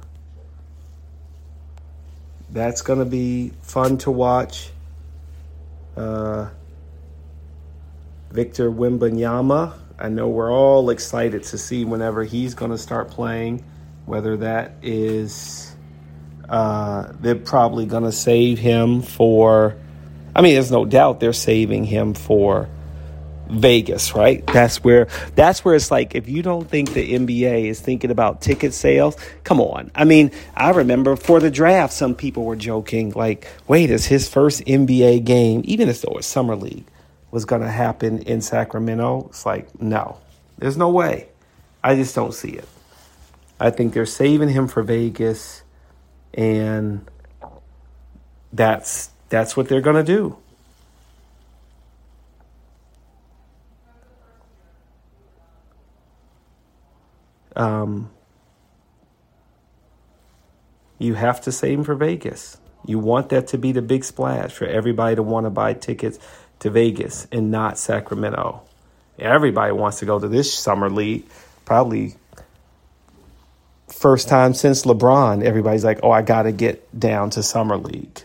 that's 2.50 2.82
going 2.82 3.00
to 3.00 3.06
be 3.06 3.52
fun 3.62 3.98
to 4.00 4.12
watch. 4.12 4.70
Uh, 5.96 6.50
Victor 8.30 8.72
Wembanyama, 8.72 9.74
I 10.00 10.10
know 10.10 10.30
we're 10.30 10.54
all 10.54 10.90
excited 10.90 11.44
to 11.44 11.58
see 11.58 11.84
whenever 11.84 12.24
he's 12.24 12.54
going 12.54 12.72
to 12.72 12.78
start 12.78 13.10
playing, 13.10 13.64
whether 14.06 14.38
that 14.38 14.76
is 14.82 15.76
uh, 16.48 17.12
they're 17.20 17.36
probably 17.36 17.86
going 17.86 18.04
to 18.04 18.12
save 18.12 18.60
him 18.60 19.02
for. 19.02 19.76
I 20.34 20.42
mean, 20.42 20.54
there's 20.54 20.72
no 20.72 20.86
doubt 20.86 21.20
they're 21.20 21.34
saving 21.34 21.84
him 21.84 22.14
for 22.14 22.70
Vegas, 23.52 24.16
right? 24.16 24.46
That's 24.48 24.84
where 24.84 25.08
that's 25.36 25.64
where 25.64 25.76
it's 25.76 25.92
like 25.92 26.16
if 26.16 26.28
you 26.28 26.42
don't 26.42 26.70
think 26.70 26.94
the 26.94 27.14
NBA 27.14 27.66
is 27.66 27.80
thinking 27.80 28.12
about 28.12 28.42
ticket 28.42 28.74
sales, 28.74 29.16
come 29.44 29.60
on. 29.60 29.92
I 29.94 30.06
mean, 30.06 30.32
I 30.56 30.72
remember 30.72 31.16
for 31.16 31.40
the 31.40 31.52
draft 31.52 31.94
some 31.94 32.16
people 32.16 32.46
were 32.46 32.56
joking 32.56 33.12
like, 33.12 33.48
"Wait, 33.68 33.90
is 33.90 34.06
his 34.06 34.28
first 34.30 34.64
NBA 34.66 35.26
game, 35.26 35.62
even 35.66 35.90
if 35.90 36.04
it 36.04 36.12
was 36.12 36.26
summer 36.26 36.56
league, 36.56 36.86
was 37.32 37.46
going 37.46 37.62
to 37.62 37.70
happen 37.70 38.20
in 38.20 38.42
Sacramento?" 38.42 39.28
It's 39.30 39.46
like, 39.46 39.82
"No. 39.82 40.18
There's 40.58 40.78
no 40.78 40.90
way. 40.90 41.28
I 41.84 41.96
just 41.96 42.16
don't 42.16 42.34
see 42.34 42.52
it." 42.52 42.68
I 43.60 43.70
think 43.70 43.94
they're 43.94 44.06
saving 44.06 44.50
him 44.50 44.68
for 44.68 44.82
Vegas 44.82 45.62
and 46.34 47.08
that's 48.54 49.10
that's 49.30 49.56
what 49.56 49.68
they're 49.70 49.82
going 49.82 49.96
to 49.96 50.04
do. 50.04 50.38
Um, 57.56 58.10
you 61.00 61.14
have 61.16 61.42
to 61.42 61.52
save 61.52 61.86
for 61.86 61.96
Vegas. 61.96 62.58
You 62.86 63.00
want 63.00 63.30
that 63.30 63.48
to 63.48 63.58
be 63.58 63.72
the 63.72 63.82
big 63.82 64.04
splash 64.04 64.52
for 64.52 64.66
everybody 64.66 65.16
to 65.16 65.24
want 65.24 65.46
to 65.46 65.50
buy 65.50 65.74
tickets 65.74 66.20
to 66.60 66.70
Vegas 66.70 67.28
and 67.32 67.52
not 67.52 67.78
Sacramento. 67.78 68.62
Everybody 69.20 69.72
wants 69.72 70.00
to 70.00 70.06
go 70.06 70.20
to 70.20 70.28
this 70.28 70.54
summer 70.54 70.90
league. 70.90 71.26
Probably 71.66 72.16
first 73.88 74.28
time 74.28 74.54
since 74.54 74.84
LeBron, 74.84 75.44
everybody's 75.44 75.84
like, 75.84 76.00
"Oh, 76.02 76.12
I 76.12 76.22
got 76.22 76.44
to 76.44 76.52
get 76.52 76.88
down 76.98 77.30
to 77.32 77.44
summer 77.44 77.78
league." 77.78 78.22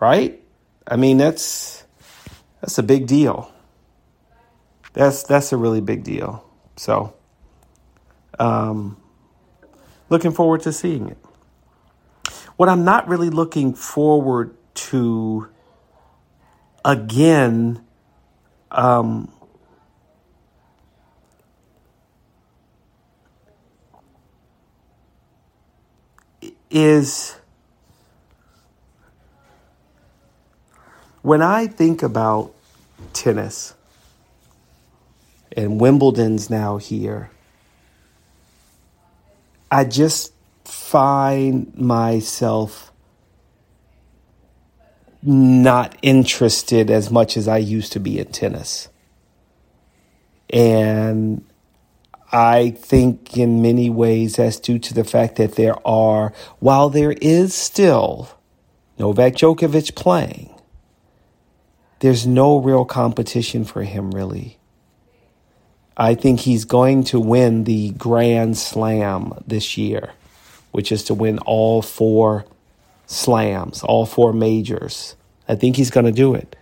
Right? 0.00 0.42
I 0.86 0.96
mean, 0.96 1.18
that's 1.18 1.84
that's 2.60 2.78
a 2.78 2.82
big 2.82 3.06
deal. 3.06 3.52
That's 4.92 5.22
that's 5.22 5.52
a 5.52 5.56
really 5.56 5.80
big 5.80 6.02
deal. 6.02 6.44
So, 6.76 7.14
um, 8.40 8.96
looking 10.08 10.32
forward 10.32 10.62
to 10.62 10.72
seeing 10.72 11.08
it. 11.08 11.18
What 12.56 12.68
I'm 12.68 12.84
not 12.84 13.06
really 13.06 13.30
looking 13.30 13.74
forward 13.74 14.56
to 14.74 15.48
again 16.84 17.84
um, 18.70 19.30
is 26.70 27.36
when 31.20 31.42
I 31.42 31.66
think 31.66 32.02
about 32.02 32.54
tennis 33.12 33.74
and 35.54 35.80
Wimbledon's 35.80 36.48
now 36.48 36.78
here 36.78 37.30
I 39.70 39.84
just 39.84 40.32
find 40.64 41.76
myself 41.76 42.92
not 45.22 45.96
interested 46.02 46.90
as 46.90 47.10
much 47.10 47.36
as 47.36 47.46
I 47.46 47.58
used 47.58 47.92
to 47.92 48.00
be 48.00 48.18
in 48.18 48.26
tennis. 48.26 48.88
And 50.48 51.44
I 52.32 52.70
think 52.70 53.36
in 53.36 53.60
many 53.60 53.90
ways 53.90 54.36
that's 54.36 54.58
due 54.58 54.78
to 54.78 54.94
the 54.94 55.04
fact 55.04 55.36
that 55.36 55.56
there 55.56 55.76
are, 55.86 56.32
while 56.58 56.88
there 56.88 57.12
is 57.12 57.54
still 57.54 58.28
Novak 58.98 59.34
Djokovic 59.34 59.94
playing, 59.94 60.54
there's 62.00 62.26
no 62.26 62.58
real 62.58 62.84
competition 62.84 63.64
for 63.64 63.82
him, 63.82 64.12
really. 64.12 64.59
I 66.00 66.14
think 66.14 66.40
he's 66.40 66.64
going 66.64 67.04
to 67.04 67.20
win 67.20 67.64
the 67.64 67.90
Grand 67.90 68.56
Slam 68.56 69.34
this 69.46 69.76
year, 69.76 70.14
which 70.70 70.90
is 70.90 71.04
to 71.04 71.14
win 71.14 71.38
all 71.40 71.82
four 71.82 72.46
slams, 73.04 73.82
all 73.82 74.06
four 74.06 74.32
majors. 74.32 75.14
I 75.46 75.56
think 75.56 75.76
he's 75.76 75.90
going 75.90 76.06
to 76.06 76.12
do 76.12 76.34
it 76.34 76.56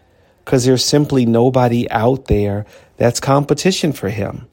because 0.45 0.65
there's 0.65 0.85
simply 0.85 1.25
nobody 1.25 1.89
out 1.89 2.25
there 2.25 2.67
that's 2.97 3.21
competition 3.21 3.93
for 3.93 4.09
him. 4.09 4.49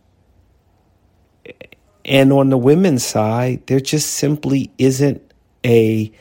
And 2.06 2.32
on 2.32 2.52
the 2.52 2.58
women's 2.58 3.04
side, 3.04 3.66
there 3.66 3.80
just 3.80 4.12
simply 4.12 4.70
isn't 4.78 5.20
a 5.66 6.12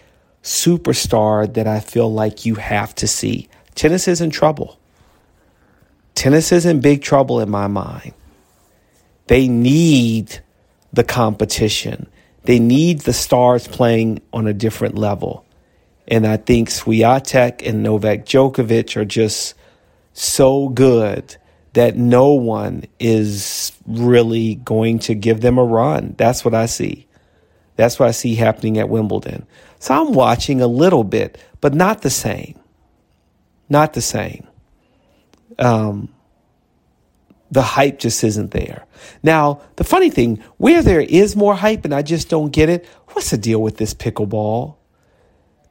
superstar 0.43 1.53
that 1.53 1.67
I 1.67 1.81
feel 1.81 2.11
like 2.11 2.47
you 2.47 2.55
have 2.55 2.95
to 2.95 3.07
see. 3.07 3.47
Tennis 3.75 4.09
is 4.09 4.23
in 4.23 4.31
trouble. 4.31 4.79
Tennis 6.15 6.51
is 6.51 6.65
in 6.65 6.81
big 6.81 7.03
trouble 7.03 7.41
in 7.41 7.51
my 7.51 7.67
mind. 7.67 8.15
They 9.27 9.49
need 9.49 10.41
the 10.93 11.05
competition. 11.05 12.09
They 12.43 12.59
need 12.59 13.01
the 13.01 13.13
stars 13.13 13.67
playing 13.67 14.21
on 14.33 14.47
a 14.47 14.53
different 14.53 14.97
level. 14.97 15.45
And 16.07 16.27
I 16.27 16.37
think 16.37 16.69
Swiatek 16.69 17.67
and 17.67 17.83
Novak 17.83 18.27
Djokovic 18.27 18.97
are 18.97 19.07
just 19.07 19.55
so 20.13 20.69
good 20.69 21.37
that 21.73 21.97
no 21.97 22.29
one 22.29 22.85
is 23.01 23.73
really 23.87 24.57
going 24.57 25.01
to 25.01 25.15
give 25.15 25.41
them 25.41 25.59
a 25.59 25.65
run. 25.65 26.15
That's 26.17 26.45
what 26.45 26.55
I 26.55 26.67
see. 26.67 27.07
That's 27.77 27.99
what 27.99 28.09
I 28.09 28.13
see 28.13 28.35
happening 28.35 28.79
at 28.79 28.89
Wimbledon. 28.89 29.47
So 29.81 29.95
I'm 29.95 30.13
watching 30.13 30.61
a 30.61 30.67
little 30.69 31.03
bit, 31.03 31.37
but 31.61 31.75
not 31.75 32.03
the 32.03 32.11
same. 32.11 32.59
Not 33.69 33.95
the 33.95 34.03
same. 34.03 34.47
Um, 35.59 36.14
the 37.51 37.63
hype 37.63 37.99
just 37.99 38.25
isn't 38.25 38.51
there. 38.51 38.85
Now, 39.23 39.61
the 39.77 39.85
funny 39.85 40.11
thing, 40.11 40.43
where 40.57 40.83
there 40.83 41.01
is 41.01 41.37
more 41.37 41.55
hype 41.55 41.85
and 41.85 41.95
I 41.95 42.03
just 42.03 42.29
don't 42.29 42.51
get 42.51 42.69
it, 42.69 42.87
what's 43.09 43.31
the 43.31 43.39
deal 43.39 43.61
with 43.61 43.77
this 43.77 43.95
pickleball? 43.95 44.77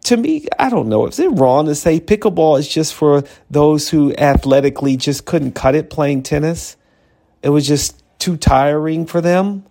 To 0.06 0.18
me, 0.18 0.48
I 0.60 0.70
don't 0.70 0.90
know. 0.90 1.08
Is 1.08 1.20
it 1.20 1.30
wrong 1.30 1.66
to 1.66 1.76
say 1.76 2.00
pickleball 2.00 2.60
is 2.60 2.68
just 2.68 2.94
for 2.94 3.24
those 3.50 3.90
who 3.90 4.14
athletically 4.16 4.98
just 4.98 5.26
couldn't 5.26 5.54
cut 5.54 5.76
it 5.76 5.90
playing 5.90 6.24
tennis? 6.24 6.76
It 7.42 7.50
was 7.50 7.68
just 7.68 8.04
too 8.20 8.38
tiring 8.38 9.06
for 9.06 9.22
them? 9.22 9.66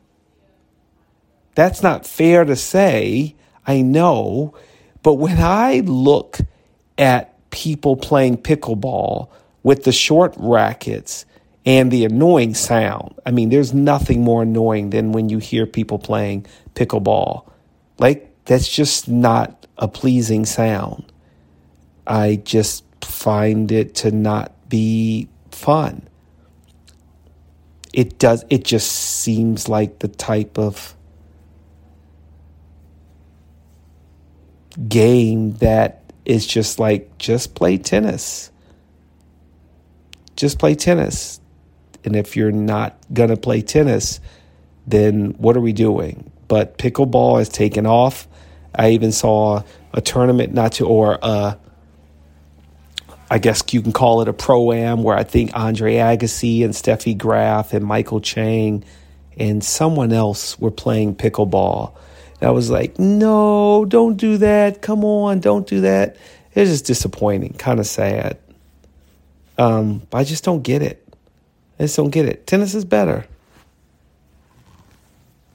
That's 1.54 1.82
not 1.82 2.06
fair 2.06 2.44
to 2.44 2.56
say, 2.56 3.36
I 3.66 3.82
know. 3.82 4.54
But 5.02 5.14
when 5.14 5.38
I 5.38 5.80
look 5.80 6.38
at 6.98 7.50
people 7.50 7.96
playing 7.96 8.38
pickleball 8.38 9.28
with 9.62 9.84
the 9.84 9.92
short 9.92 10.34
rackets, 10.36 11.24
and 11.64 11.90
the 11.90 12.04
annoying 12.04 12.54
sound. 12.54 13.14
I 13.24 13.30
mean, 13.30 13.48
there's 13.50 13.72
nothing 13.72 14.22
more 14.22 14.42
annoying 14.42 14.90
than 14.90 15.12
when 15.12 15.28
you 15.28 15.38
hear 15.38 15.66
people 15.66 15.98
playing 15.98 16.46
pickleball. 16.74 17.48
Like, 17.98 18.34
that's 18.44 18.68
just 18.68 19.08
not 19.08 19.66
a 19.78 19.86
pleasing 19.86 20.44
sound. 20.44 21.04
I 22.06 22.36
just 22.44 22.84
find 23.04 23.70
it 23.70 23.94
to 23.96 24.10
not 24.10 24.68
be 24.68 25.28
fun. 25.52 26.08
It 27.92 28.18
does, 28.18 28.44
it 28.50 28.64
just 28.64 28.90
seems 28.90 29.68
like 29.68 30.00
the 30.00 30.08
type 30.08 30.58
of 30.58 30.96
game 34.88 35.52
that 35.56 36.02
is 36.24 36.46
just 36.46 36.78
like, 36.78 37.18
just 37.18 37.54
play 37.54 37.78
tennis. 37.78 38.50
Just 40.34 40.58
play 40.58 40.74
tennis 40.74 41.41
and 42.04 42.16
if 42.16 42.36
you're 42.36 42.52
not 42.52 42.96
going 43.12 43.30
to 43.30 43.36
play 43.36 43.62
tennis, 43.62 44.20
then 44.86 45.34
what 45.38 45.56
are 45.56 45.60
we 45.60 45.72
doing? 45.72 46.30
But 46.48 46.78
pickleball 46.78 47.38
has 47.38 47.48
taken 47.48 47.86
off. 47.86 48.26
I 48.74 48.90
even 48.90 49.12
saw 49.12 49.62
a 49.92 50.00
tournament 50.00 50.52
not 50.52 50.72
to, 50.72 50.86
or 50.86 51.18
uh, 51.22 51.54
I 53.30 53.38
guess 53.38 53.62
you 53.72 53.80
can 53.80 53.92
call 53.92 54.20
it 54.22 54.28
a 54.28 54.32
pro 54.32 54.72
am, 54.72 55.02
where 55.02 55.16
I 55.16 55.24
think 55.24 55.52
Andre 55.54 55.94
Agassi 55.94 56.64
and 56.64 56.74
Steffi 56.74 57.16
Graf 57.16 57.72
and 57.72 57.84
Michael 57.84 58.20
Chang 58.20 58.84
and 59.36 59.62
someone 59.64 60.12
else 60.12 60.58
were 60.58 60.70
playing 60.70 61.14
pickleball. 61.14 61.94
And 62.40 62.48
I 62.48 62.50
was 62.50 62.70
like, 62.70 62.98
no, 62.98 63.84
don't 63.86 64.16
do 64.16 64.38
that. 64.38 64.82
Come 64.82 65.04
on, 65.04 65.40
don't 65.40 65.66
do 65.66 65.82
that. 65.82 66.16
It 66.54 66.60
was 66.60 66.70
just 66.70 66.86
disappointing, 66.86 67.54
kind 67.54 67.80
of 67.80 67.86
sad. 67.86 68.38
Um, 69.56 70.02
I 70.12 70.24
just 70.24 70.44
don't 70.44 70.62
get 70.62 70.82
it. 70.82 71.01
I 71.78 71.84
just 71.84 71.96
don't 71.96 72.10
get 72.10 72.26
it. 72.26 72.46
Tennis 72.46 72.74
is 72.74 72.84
better. 72.84 73.26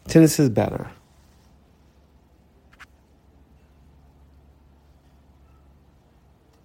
Tennis 0.07 0.39
is 0.39 0.49
better. 0.49 0.89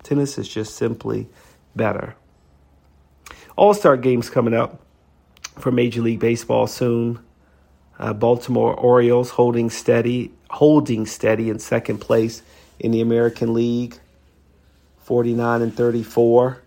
Tennis 0.03 0.39
is 0.39 0.49
just 0.49 0.77
simply 0.77 1.29
better. 1.77 2.15
All 3.57 3.75
Star 3.75 3.97
games 3.97 4.31
coming 4.31 4.55
up 4.55 4.81
for 5.59 5.71
Major 5.71 6.03
League 6.03 6.21
Baseball 6.21 6.67
soon. 6.67 7.19
Uh, 7.99 8.13
Baltimore 8.13 8.75
Orioles 8.75 9.31
holding 9.31 9.71
steady, 9.71 10.33
holding 10.51 11.07
steady 11.07 11.51
in 11.51 11.59
second 11.59 11.99
place 11.99 12.43
in 12.79 12.91
the 12.91 13.01
American 13.01 13.55
League, 13.55 13.99
49 14.99 15.63
and 15.63 15.75
34. 15.75 16.62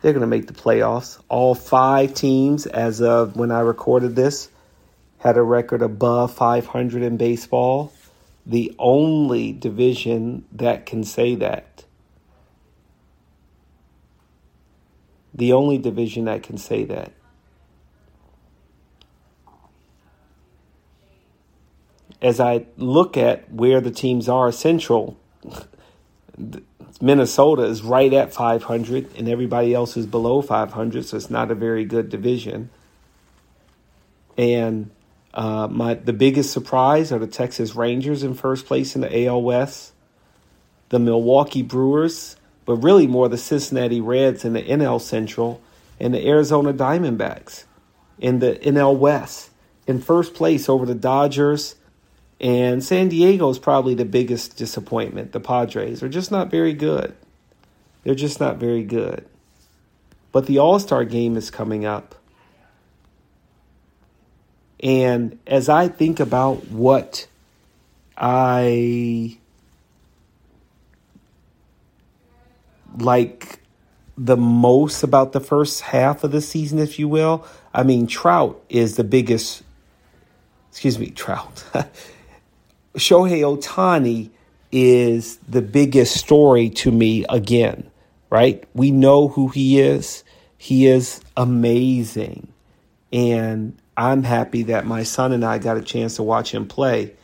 They're 0.00 0.12
going 0.12 0.22
to 0.22 0.26
make 0.26 0.46
the 0.46 0.54
playoffs. 0.54 1.20
All 1.28 1.54
five 1.54 2.14
teams, 2.14 2.66
as 2.66 3.02
of 3.02 3.36
when 3.36 3.50
I 3.50 3.60
recorded 3.60 4.16
this, 4.16 4.48
had 5.18 5.36
a 5.36 5.42
record 5.42 5.82
above 5.82 6.32
500 6.34 7.02
in 7.02 7.16
baseball. 7.18 7.92
The 8.46 8.74
only 8.78 9.52
division 9.52 10.46
that 10.52 10.86
can 10.86 11.04
say 11.04 11.34
that. 11.36 11.84
The 15.34 15.52
only 15.52 15.76
division 15.76 16.24
that 16.24 16.42
can 16.42 16.56
say 16.56 16.84
that. 16.84 17.12
As 22.22 22.40
I 22.40 22.66
look 22.76 23.16
at 23.16 23.50
where 23.52 23.80
the 23.80 23.90
teams 23.90 24.28
are, 24.28 24.50
Central, 24.52 25.18
Minnesota 27.00 27.62
is 27.62 27.82
right 27.82 28.12
at 28.12 28.32
500, 28.32 29.16
and 29.16 29.28
everybody 29.28 29.74
else 29.74 29.96
is 29.96 30.06
below 30.06 30.42
500, 30.42 31.04
so 31.04 31.16
it's 31.16 31.30
not 31.30 31.50
a 31.50 31.54
very 31.54 31.84
good 31.84 32.08
division. 32.08 32.70
And 34.36 34.90
uh, 35.32 35.68
my 35.70 35.94
the 35.94 36.12
biggest 36.12 36.52
surprise 36.52 37.12
are 37.12 37.18
the 37.18 37.26
Texas 37.26 37.74
Rangers 37.74 38.22
in 38.22 38.34
first 38.34 38.66
place 38.66 38.94
in 38.94 39.02
the 39.02 39.26
AL 39.26 39.42
West, 39.42 39.92
the 40.88 40.98
Milwaukee 40.98 41.62
Brewers, 41.62 42.36
but 42.64 42.76
really 42.76 43.06
more 43.06 43.28
the 43.28 43.38
Cincinnati 43.38 44.00
Reds 44.00 44.44
in 44.44 44.52
the 44.54 44.62
NL 44.62 45.00
Central, 45.00 45.60
and 45.98 46.14
the 46.14 46.26
Arizona 46.26 46.72
Diamondbacks 46.72 47.64
in 48.18 48.38
the 48.38 48.54
NL 48.62 48.96
West 48.96 49.50
in 49.86 50.00
first 50.00 50.34
place 50.34 50.68
over 50.68 50.86
the 50.86 50.94
Dodgers. 50.94 51.76
And 52.40 52.82
San 52.82 53.08
Diego 53.08 53.50
is 53.50 53.58
probably 53.58 53.94
the 53.94 54.06
biggest 54.06 54.56
disappointment. 54.56 55.32
The 55.32 55.40
Padres 55.40 56.02
are 56.02 56.08
just 56.08 56.30
not 56.30 56.50
very 56.50 56.72
good. 56.72 57.14
They're 58.02 58.14
just 58.14 58.40
not 58.40 58.56
very 58.56 58.82
good. 58.82 59.26
But 60.32 60.46
the 60.46 60.58
All 60.58 60.78
Star 60.78 61.04
game 61.04 61.36
is 61.36 61.50
coming 61.50 61.84
up. 61.84 62.14
And 64.82 65.38
as 65.46 65.68
I 65.68 65.88
think 65.88 66.20
about 66.20 66.68
what 66.68 67.26
I 68.16 69.36
like 72.96 73.60
the 74.16 74.38
most 74.38 75.02
about 75.02 75.32
the 75.32 75.40
first 75.40 75.82
half 75.82 76.24
of 76.24 76.30
the 76.30 76.40
season, 76.40 76.78
if 76.78 76.98
you 76.98 77.08
will, 77.08 77.46
I 77.74 77.82
mean, 77.82 78.06
Trout 78.06 78.62
is 78.70 78.96
the 78.96 79.04
biggest, 79.04 79.62
excuse 80.70 80.98
me, 80.98 81.10
Trout. 81.10 81.64
Shohei 82.96 83.42
Ohtani 83.42 84.30
is 84.72 85.36
the 85.48 85.62
biggest 85.62 86.16
story 86.16 86.70
to 86.70 86.90
me 86.90 87.24
again, 87.28 87.90
right? 88.30 88.64
We 88.74 88.90
know 88.90 89.28
who 89.28 89.48
he 89.48 89.80
is. 89.80 90.24
He 90.58 90.86
is 90.86 91.20
amazing. 91.36 92.52
And 93.12 93.78
I'm 93.96 94.22
happy 94.22 94.64
that 94.64 94.86
my 94.86 95.02
son 95.02 95.32
and 95.32 95.44
I 95.44 95.58
got 95.58 95.76
a 95.76 95.82
chance 95.82 96.16
to 96.16 96.22
watch 96.22 96.52
him 96.52 96.66
play. 96.66 97.14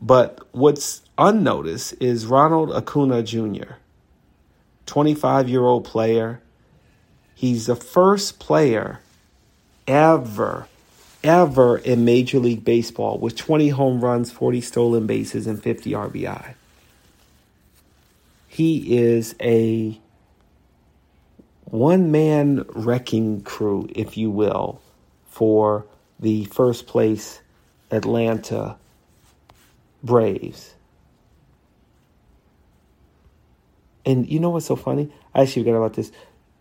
But 0.00 0.40
what's 0.52 1.02
unnoticed 1.16 1.94
is 2.00 2.26
Ronald 2.26 2.72
Acuna 2.72 3.22
Jr., 3.22 3.74
25 4.86 5.48
year 5.48 5.62
old 5.62 5.84
player. 5.84 6.40
He's 7.34 7.66
the 7.66 7.76
first 7.76 8.38
player 8.38 9.00
ever, 9.86 10.66
ever 11.22 11.78
in 11.78 12.04
Major 12.04 12.38
League 12.38 12.64
Baseball 12.64 13.18
with 13.18 13.36
20 13.36 13.68
home 13.70 14.00
runs, 14.00 14.30
40 14.30 14.60
stolen 14.60 15.06
bases, 15.06 15.46
and 15.46 15.62
50 15.62 15.92
RBI. 15.92 16.54
He 18.48 18.98
is 18.98 19.34
a 19.40 19.98
one 21.64 22.10
man 22.10 22.64
wrecking 22.68 23.42
crew, 23.42 23.88
if 23.94 24.16
you 24.18 24.30
will, 24.30 24.80
for 25.26 25.86
the 26.20 26.44
first 26.44 26.86
place 26.86 27.40
Atlanta 27.90 28.76
Braves. 30.02 30.74
And 34.04 34.28
you 34.28 34.38
know 34.38 34.50
what's 34.50 34.66
so 34.66 34.76
funny? 34.76 35.10
I 35.34 35.42
actually 35.42 35.62
forgot 35.62 35.78
about 35.78 35.94
this. 35.94 36.12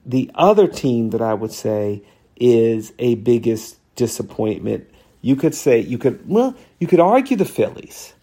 The 0.05 0.31
other 0.35 0.67
team 0.67 1.09
that 1.09 1.21
I 1.21 1.33
would 1.33 1.51
say 1.51 2.03
is 2.37 2.93
a 2.99 3.15
biggest 3.15 3.77
disappointment. 3.95 4.89
You 5.21 5.35
could 5.35 5.55
say 5.55 5.79
you 5.79 5.97
could 5.97 6.27
well, 6.27 6.55
you 6.79 6.87
could 6.87 6.99
argue 6.99 7.37
the 7.37 7.45
Phillies 7.45 8.13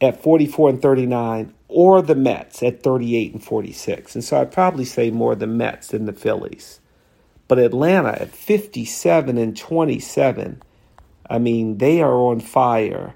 at 0.00 0.22
44 0.22 0.70
and 0.70 0.82
39 0.82 1.54
or 1.68 2.00
the 2.00 2.14
Mets 2.14 2.62
at 2.62 2.82
38 2.82 3.32
and 3.34 3.44
46. 3.44 4.14
And 4.14 4.24
so 4.24 4.40
I'd 4.40 4.52
probably 4.52 4.84
say 4.84 5.10
more 5.10 5.34
the 5.34 5.46
Mets 5.46 5.88
than 5.88 6.06
the 6.06 6.12
Phillies. 6.12 6.80
But 7.46 7.58
Atlanta 7.58 8.10
at 8.10 8.30
57 8.30 9.38
and 9.38 9.56
27, 9.56 10.62
I 11.28 11.38
mean, 11.38 11.78
they 11.78 12.02
are 12.02 12.14
on 12.14 12.40
fire. 12.40 13.14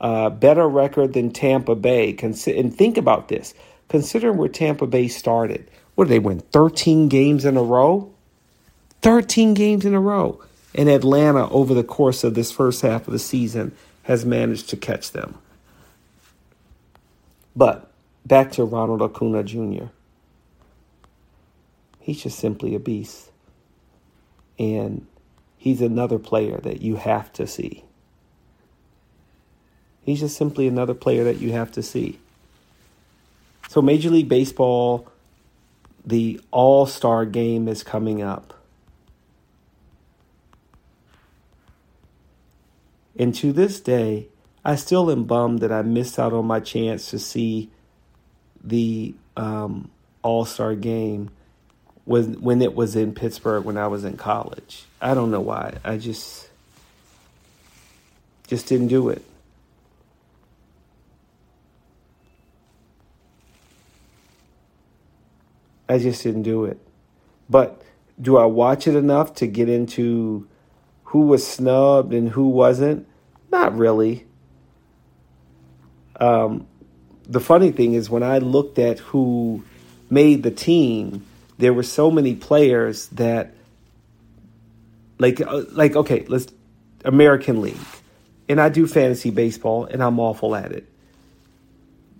Uh, 0.00 0.28
better 0.28 0.68
record 0.68 1.12
than 1.12 1.30
Tampa 1.30 1.74
Bay. 1.74 2.16
And 2.20 2.36
think 2.76 2.96
about 2.96 3.28
this. 3.28 3.54
Considering 3.88 4.36
where 4.36 4.48
Tampa 4.48 4.86
Bay 4.86 5.08
started, 5.08 5.70
what 5.94 6.04
did 6.04 6.12
they 6.12 6.18
win? 6.18 6.40
13 6.40 7.08
games 7.08 7.44
in 7.44 7.56
a 7.56 7.62
row? 7.62 8.12
13 9.02 9.54
games 9.54 9.84
in 9.84 9.94
a 9.94 10.00
row. 10.00 10.42
And 10.74 10.88
Atlanta, 10.88 11.48
over 11.50 11.72
the 11.72 11.84
course 11.84 12.24
of 12.24 12.34
this 12.34 12.50
first 12.50 12.82
half 12.82 13.06
of 13.06 13.12
the 13.12 13.18
season, 13.18 13.72
has 14.04 14.24
managed 14.24 14.68
to 14.70 14.76
catch 14.76 15.12
them. 15.12 15.38
But 17.54 17.90
back 18.26 18.52
to 18.52 18.64
Ronald 18.64 19.00
Acuna 19.00 19.44
Jr. 19.44 19.86
He's 22.00 22.22
just 22.22 22.38
simply 22.38 22.74
a 22.74 22.80
beast. 22.80 23.30
And 24.58 25.06
he's 25.56 25.80
another 25.80 26.18
player 26.18 26.58
that 26.58 26.82
you 26.82 26.96
have 26.96 27.32
to 27.34 27.46
see. 27.46 27.84
He's 30.02 30.20
just 30.20 30.36
simply 30.36 30.66
another 30.66 30.94
player 30.94 31.24
that 31.24 31.40
you 31.40 31.52
have 31.52 31.72
to 31.72 31.82
see. 31.82 32.18
So, 33.70 33.80
Major 33.80 34.10
League 34.10 34.28
Baseball, 34.28 35.08
the 36.04 36.40
All 36.50 36.84
Star 36.86 37.24
game 37.24 37.66
is 37.68 37.82
coming 37.82 38.20
up. 38.20 38.53
And 43.16 43.34
to 43.36 43.52
this 43.52 43.80
day, 43.80 44.28
I 44.64 44.76
still 44.76 45.10
am 45.10 45.24
bummed 45.24 45.60
that 45.60 45.70
I 45.70 45.82
missed 45.82 46.18
out 46.18 46.32
on 46.32 46.46
my 46.46 46.60
chance 46.60 47.10
to 47.10 47.18
see 47.18 47.70
the 48.62 49.14
um, 49.36 49.90
All 50.22 50.44
Star 50.44 50.74
game 50.74 51.30
when 52.04 52.40
when 52.40 52.62
it 52.62 52.74
was 52.74 52.96
in 52.96 53.14
Pittsburgh 53.14 53.64
when 53.64 53.76
I 53.76 53.86
was 53.86 54.04
in 54.04 54.16
college. 54.16 54.84
I 55.00 55.14
don't 55.14 55.30
know 55.30 55.40
why. 55.40 55.78
I 55.84 55.98
just 55.98 56.48
just 58.46 58.66
didn't 58.66 58.88
do 58.88 59.08
it. 59.08 59.24
I 65.88 65.98
just 65.98 66.22
didn't 66.22 66.42
do 66.42 66.64
it. 66.64 66.78
But 67.48 67.82
do 68.20 68.36
I 68.38 68.46
watch 68.46 68.86
it 68.86 68.96
enough 68.96 69.34
to 69.34 69.46
get 69.46 69.68
into 69.68 70.48
who 71.14 71.20
was 71.20 71.46
snubbed 71.46 72.12
and 72.12 72.28
who 72.28 72.48
wasn't? 72.48 73.06
Not 73.52 73.78
really. 73.78 74.26
Um, 76.18 76.66
the 77.22 77.38
funny 77.38 77.70
thing 77.70 77.94
is 77.94 78.10
when 78.10 78.24
I 78.24 78.38
looked 78.38 78.80
at 78.80 78.98
who 78.98 79.62
made 80.10 80.42
the 80.42 80.50
team, 80.50 81.24
there 81.56 81.72
were 81.72 81.84
so 81.84 82.10
many 82.10 82.34
players 82.34 83.06
that 83.10 83.54
like 85.20 85.40
uh, 85.40 85.62
like 85.70 85.94
okay 85.94 86.24
let's 86.26 86.48
american 87.04 87.60
league 87.60 87.78
and 88.48 88.60
i 88.60 88.68
do 88.68 88.84
fantasy 88.84 89.30
baseball 89.30 89.84
and 89.84 90.02
i'm 90.02 90.18
awful 90.18 90.56
at 90.56 90.72
it 90.72 90.88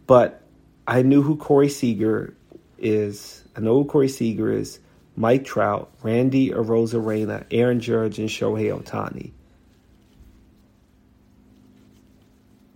but 0.06 0.40
i 0.86 1.02
knew 1.02 1.20
who 1.20 1.34
corey 1.34 1.68
seager 1.68 2.32
is 2.78 3.42
i 3.56 3.60
know 3.60 3.82
who 3.82 3.84
corey 3.84 4.06
seager 4.06 4.52
is 4.52 4.78
mike 5.16 5.44
trout 5.44 5.90
randy 6.02 6.50
arozarena 6.50 7.44
aaron 7.50 7.80
judge 7.80 8.18
and 8.18 8.28
shohei 8.28 8.70
ohtani 8.76 9.32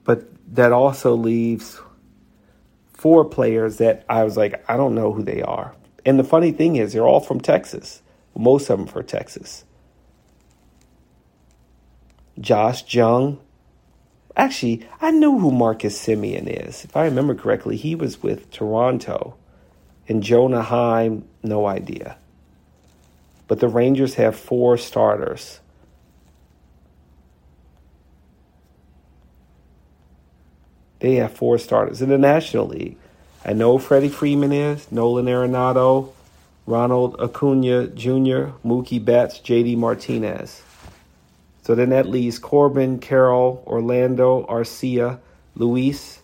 but 0.05 0.25
that 0.55 0.73
also 0.73 1.15
leaves 1.15 1.81
four 2.93 3.25
players 3.25 3.79
that 3.79 4.05
i 4.09 4.23
was 4.25 4.37
like 4.37 4.65
i 4.69 4.77
don't 4.77 4.95
know 4.95 5.13
who 5.13 5.23
they 5.23 5.43
are 5.43 5.75
and 6.09 6.19
the 6.19 6.25
funny 6.25 6.53
thing 6.53 6.77
is, 6.77 6.95
they're 6.95 7.07
all 7.07 7.21
from 7.21 7.39
Texas. 7.39 8.01
Most 8.35 8.71
of 8.71 8.79
them 8.79 8.87
from 8.87 9.05
Texas. 9.05 9.67
Josh 12.41 12.95
Jung, 12.95 13.39
Actually, 14.35 14.87
I 15.03 15.11
know 15.11 15.39
who 15.39 15.51
Marcus 15.51 16.01
Semien 16.01 16.47
is. 16.47 16.85
If 16.85 16.97
I 16.97 17.05
remember 17.05 17.35
correctly, 17.35 17.77
he 17.77 17.95
was 17.95 18.23
with 18.23 18.51
Toronto. 18.51 19.37
And 20.09 20.23
Jonah 20.23 20.63
Heim, 20.63 21.29
no 21.43 21.67
idea. 21.67 22.17
But 23.49 23.61
the 23.61 23.69
Rangers 23.69 24.15
have 24.15 24.37
four 24.37 24.77
starters. 24.79 25.61
They 31.01 31.17
have 31.17 31.33
four 31.33 31.59
starters 31.59 32.03
in 32.03 32.09
the 32.09 32.19
National 32.19 32.67
League. 32.67 32.97
I 33.45 33.53
know 33.53 33.79
Freddie 33.79 34.09
Freeman 34.09 34.53
is, 34.53 34.91
Nolan 34.93 35.27
Arenado, 35.27 36.11
Ronald 36.67 37.17
Acuna 37.21 37.87
Jr., 37.87 38.53
Mookie 38.67 39.03
Betts, 39.03 39.39
JD 39.39 39.77
Martinez. 39.77 40.63
So 41.63 41.75
then 41.75 41.91
that 41.91 42.09
leaves 42.09 42.39
Corbin, 42.39 42.99
Carroll, 42.99 43.63
Orlando, 43.67 44.45
Arcia, 44.47 45.19
Luis, 45.55 46.21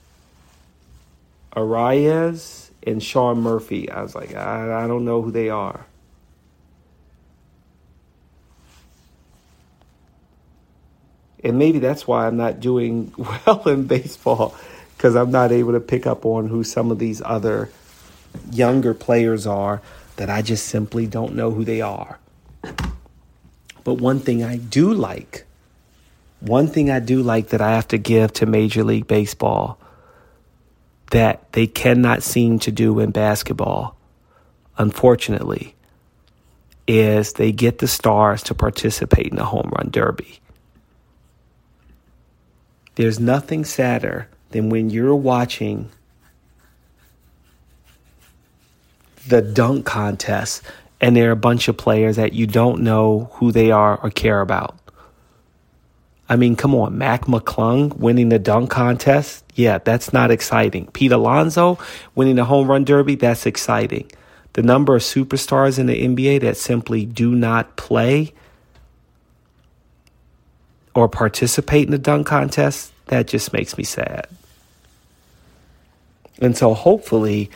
Arraez, 1.57 2.70
and 2.87 3.03
Sean 3.03 3.41
Murphy. 3.41 3.91
I 3.91 4.03
was 4.03 4.14
like, 4.14 4.35
I, 4.35 4.85
I 4.85 4.87
don't 4.87 5.05
know 5.05 5.22
who 5.22 5.31
they 5.31 5.49
are. 5.49 5.87
And 11.45 11.59
maybe 11.59 11.78
that's 11.78 12.07
why 12.07 12.26
I'm 12.26 12.38
not 12.38 12.59
doing 12.59 13.12
well 13.47 13.68
in 13.68 13.86
baseball 13.86 14.57
because 14.97 15.14
I'm 15.14 15.30
not 15.30 15.53
able 15.53 15.72
to 15.72 15.80
pick 15.80 16.07
up 16.07 16.24
on 16.24 16.49
who 16.49 16.64
some 16.64 16.90
of 16.90 16.99
these 16.99 17.20
other 17.22 17.68
younger 18.51 18.95
players 18.95 19.47
are 19.47 19.82
that 20.16 20.30
I 20.30 20.40
just 20.42 20.66
simply 20.66 21.07
don't 21.07 21.34
know 21.34 21.51
who 21.51 21.64
they 21.64 21.82
are. 21.82 22.18
But 23.82 23.95
one 23.95 24.20
thing 24.20 24.42
I 24.42 24.57
do 24.57 24.95
like, 24.95 25.45
one 26.40 26.68
thing 26.68 26.90
I 26.90 27.01
do 27.01 27.22
like 27.22 27.49
that 27.49 27.61
I 27.61 27.72
have 27.72 27.88
to 27.88 27.99
give 27.99 28.32
to 28.34 28.47
Major 28.47 28.82
League 28.82 29.07
Baseball 29.07 29.78
that 31.11 31.53
they 31.53 31.66
cannot 31.66 32.22
seem 32.22 32.59
to 32.61 32.72
do 32.72 32.99
in 32.99 33.11
basketball, 33.11 33.97
unfortunately, 34.78 35.74
is 36.86 37.34
they 37.34 37.53
get 37.53 37.78
the 37.78 37.88
stars 37.88 38.42
to 38.45 38.55
participate 38.55 39.26
in 39.26 39.36
the 39.36 39.45
home 39.45 39.70
run 39.76 39.90
derby. 39.90 40.40
There's 42.97 43.18
nothing 43.18 43.64
sadder 43.64 44.28
than 44.51 44.70
when 44.70 44.90
you're 44.90 45.16
watching 45.16 45.90
the 49.26 49.42
dunk 49.42 49.86
contest 49.86 50.62
and 51.01 51.16
there 51.16 51.28
are 51.28 51.32
a 51.32 51.36
bunch 51.36 51.68
of 51.68 51.76
players 51.76 52.16
that 52.16 52.32
you 52.32 52.47
don't 52.47 52.82
know 52.82 53.30
who 53.34 53.53
they 53.53 53.70
are 53.70 53.99
or 54.03 54.11
care 54.11 54.40
about. 54.40 54.78
I 56.28 56.36
mean, 56.36 56.57
come 56.57 56.74
on, 56.74 56.97
Mac 56.97 57.26
McClung 57.26 57.95
winning 57.99 58.30
the 58.30 58.38
dunk 58.38 58.70
contest. 58.70 59.45
Yeah, 59.55 59.78
that's 59.78 60.12
not 60.12 60.30
exciting. 60.30 60.86
Pete 60.92 61.12
Alonso 61.12 61.78
winning 62.14 62.36
the 62.36 62.45
home 62.45 62.70
run 62.70 62.84
derby. 62.84 63.16
That's 63.16 63.45
exciting. 63.45 64.11
The 64.55 64.62
number 64.62 64.97
of 64.97 65.03
superstars 65.03 65.78
in 65.78 65.86
the 65.86 66.03
NBA 66.03 66.40
that 66.40 66.57
simply 66.57 67.05
do 67.05 67.34
not 67.34 67.76
play 67.76 68.32
or 70.95 71.09
participate 71.09 71.86
in 71.86 71.90
the 71.90 71.99
dunk 71.99 72.26
contest, 72.26 72.92
that 73.07 73.26
just 73.26 73.53
makes 73.53 73.76
me 73.76 73.84
sad. 73.84 74.26
And 76.40 76.57
so 76.57 76.74
hopefully, 76.74 77.51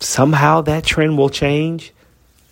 somehow 0.00 0.60
that 0.62 0.84
trend 0.84 1.18
will 1.18 1.30
change. 1.30 1.92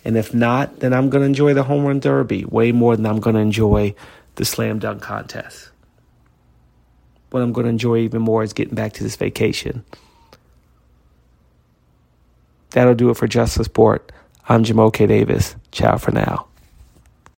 And 0.03 0.17
if 0.17 0.33
not, 0.33 0.79
then 0.79 0.93
I'm 0.93 1.09
going 1.09 1.21
to 1.21 1.27
enjoy 1.27 1.53
the 1.53 1.63
home 1.63 1.85
run 1.85 1.99
derby 1.99 2.45
way 2.45 2.71
more 2.71 2.95
than 2.95 3.05
I'm 3.05 3.19
going 3.19 3.35
to 3.35 3.41
enjoy 3.41 3.95
the 4.35 4.45
slam 4.45 4.79
dunk 4.79 5.01
contest. 5.01 5.69
What 7.31 7.41
I'm 7.41 7.53
going 7.53 7.65
to 7.65 7.71
enjoy 7.71 7.97
even 7.97 8.21
more 8.21 8.43
is 8.43 8.53
getting 8.53 8.75
back 8.75 8.93
to 8.93 9.03
this 9.03 9.15
vacation. 9.15 9.83
That'll 12.71 12.93
do 12.93 13.09
it 13.09 13.17
for 13.17 13.27
Just 13.27 13.57
for 13.57 13.63
Sport. 13.63 14.11
I'm 14.47 14.63
Jamoke 14.63 15.07
Davis. 15.07 15.55
Ciao 15.71 15.97
for 15.97 16.11
now. 16.11 16.47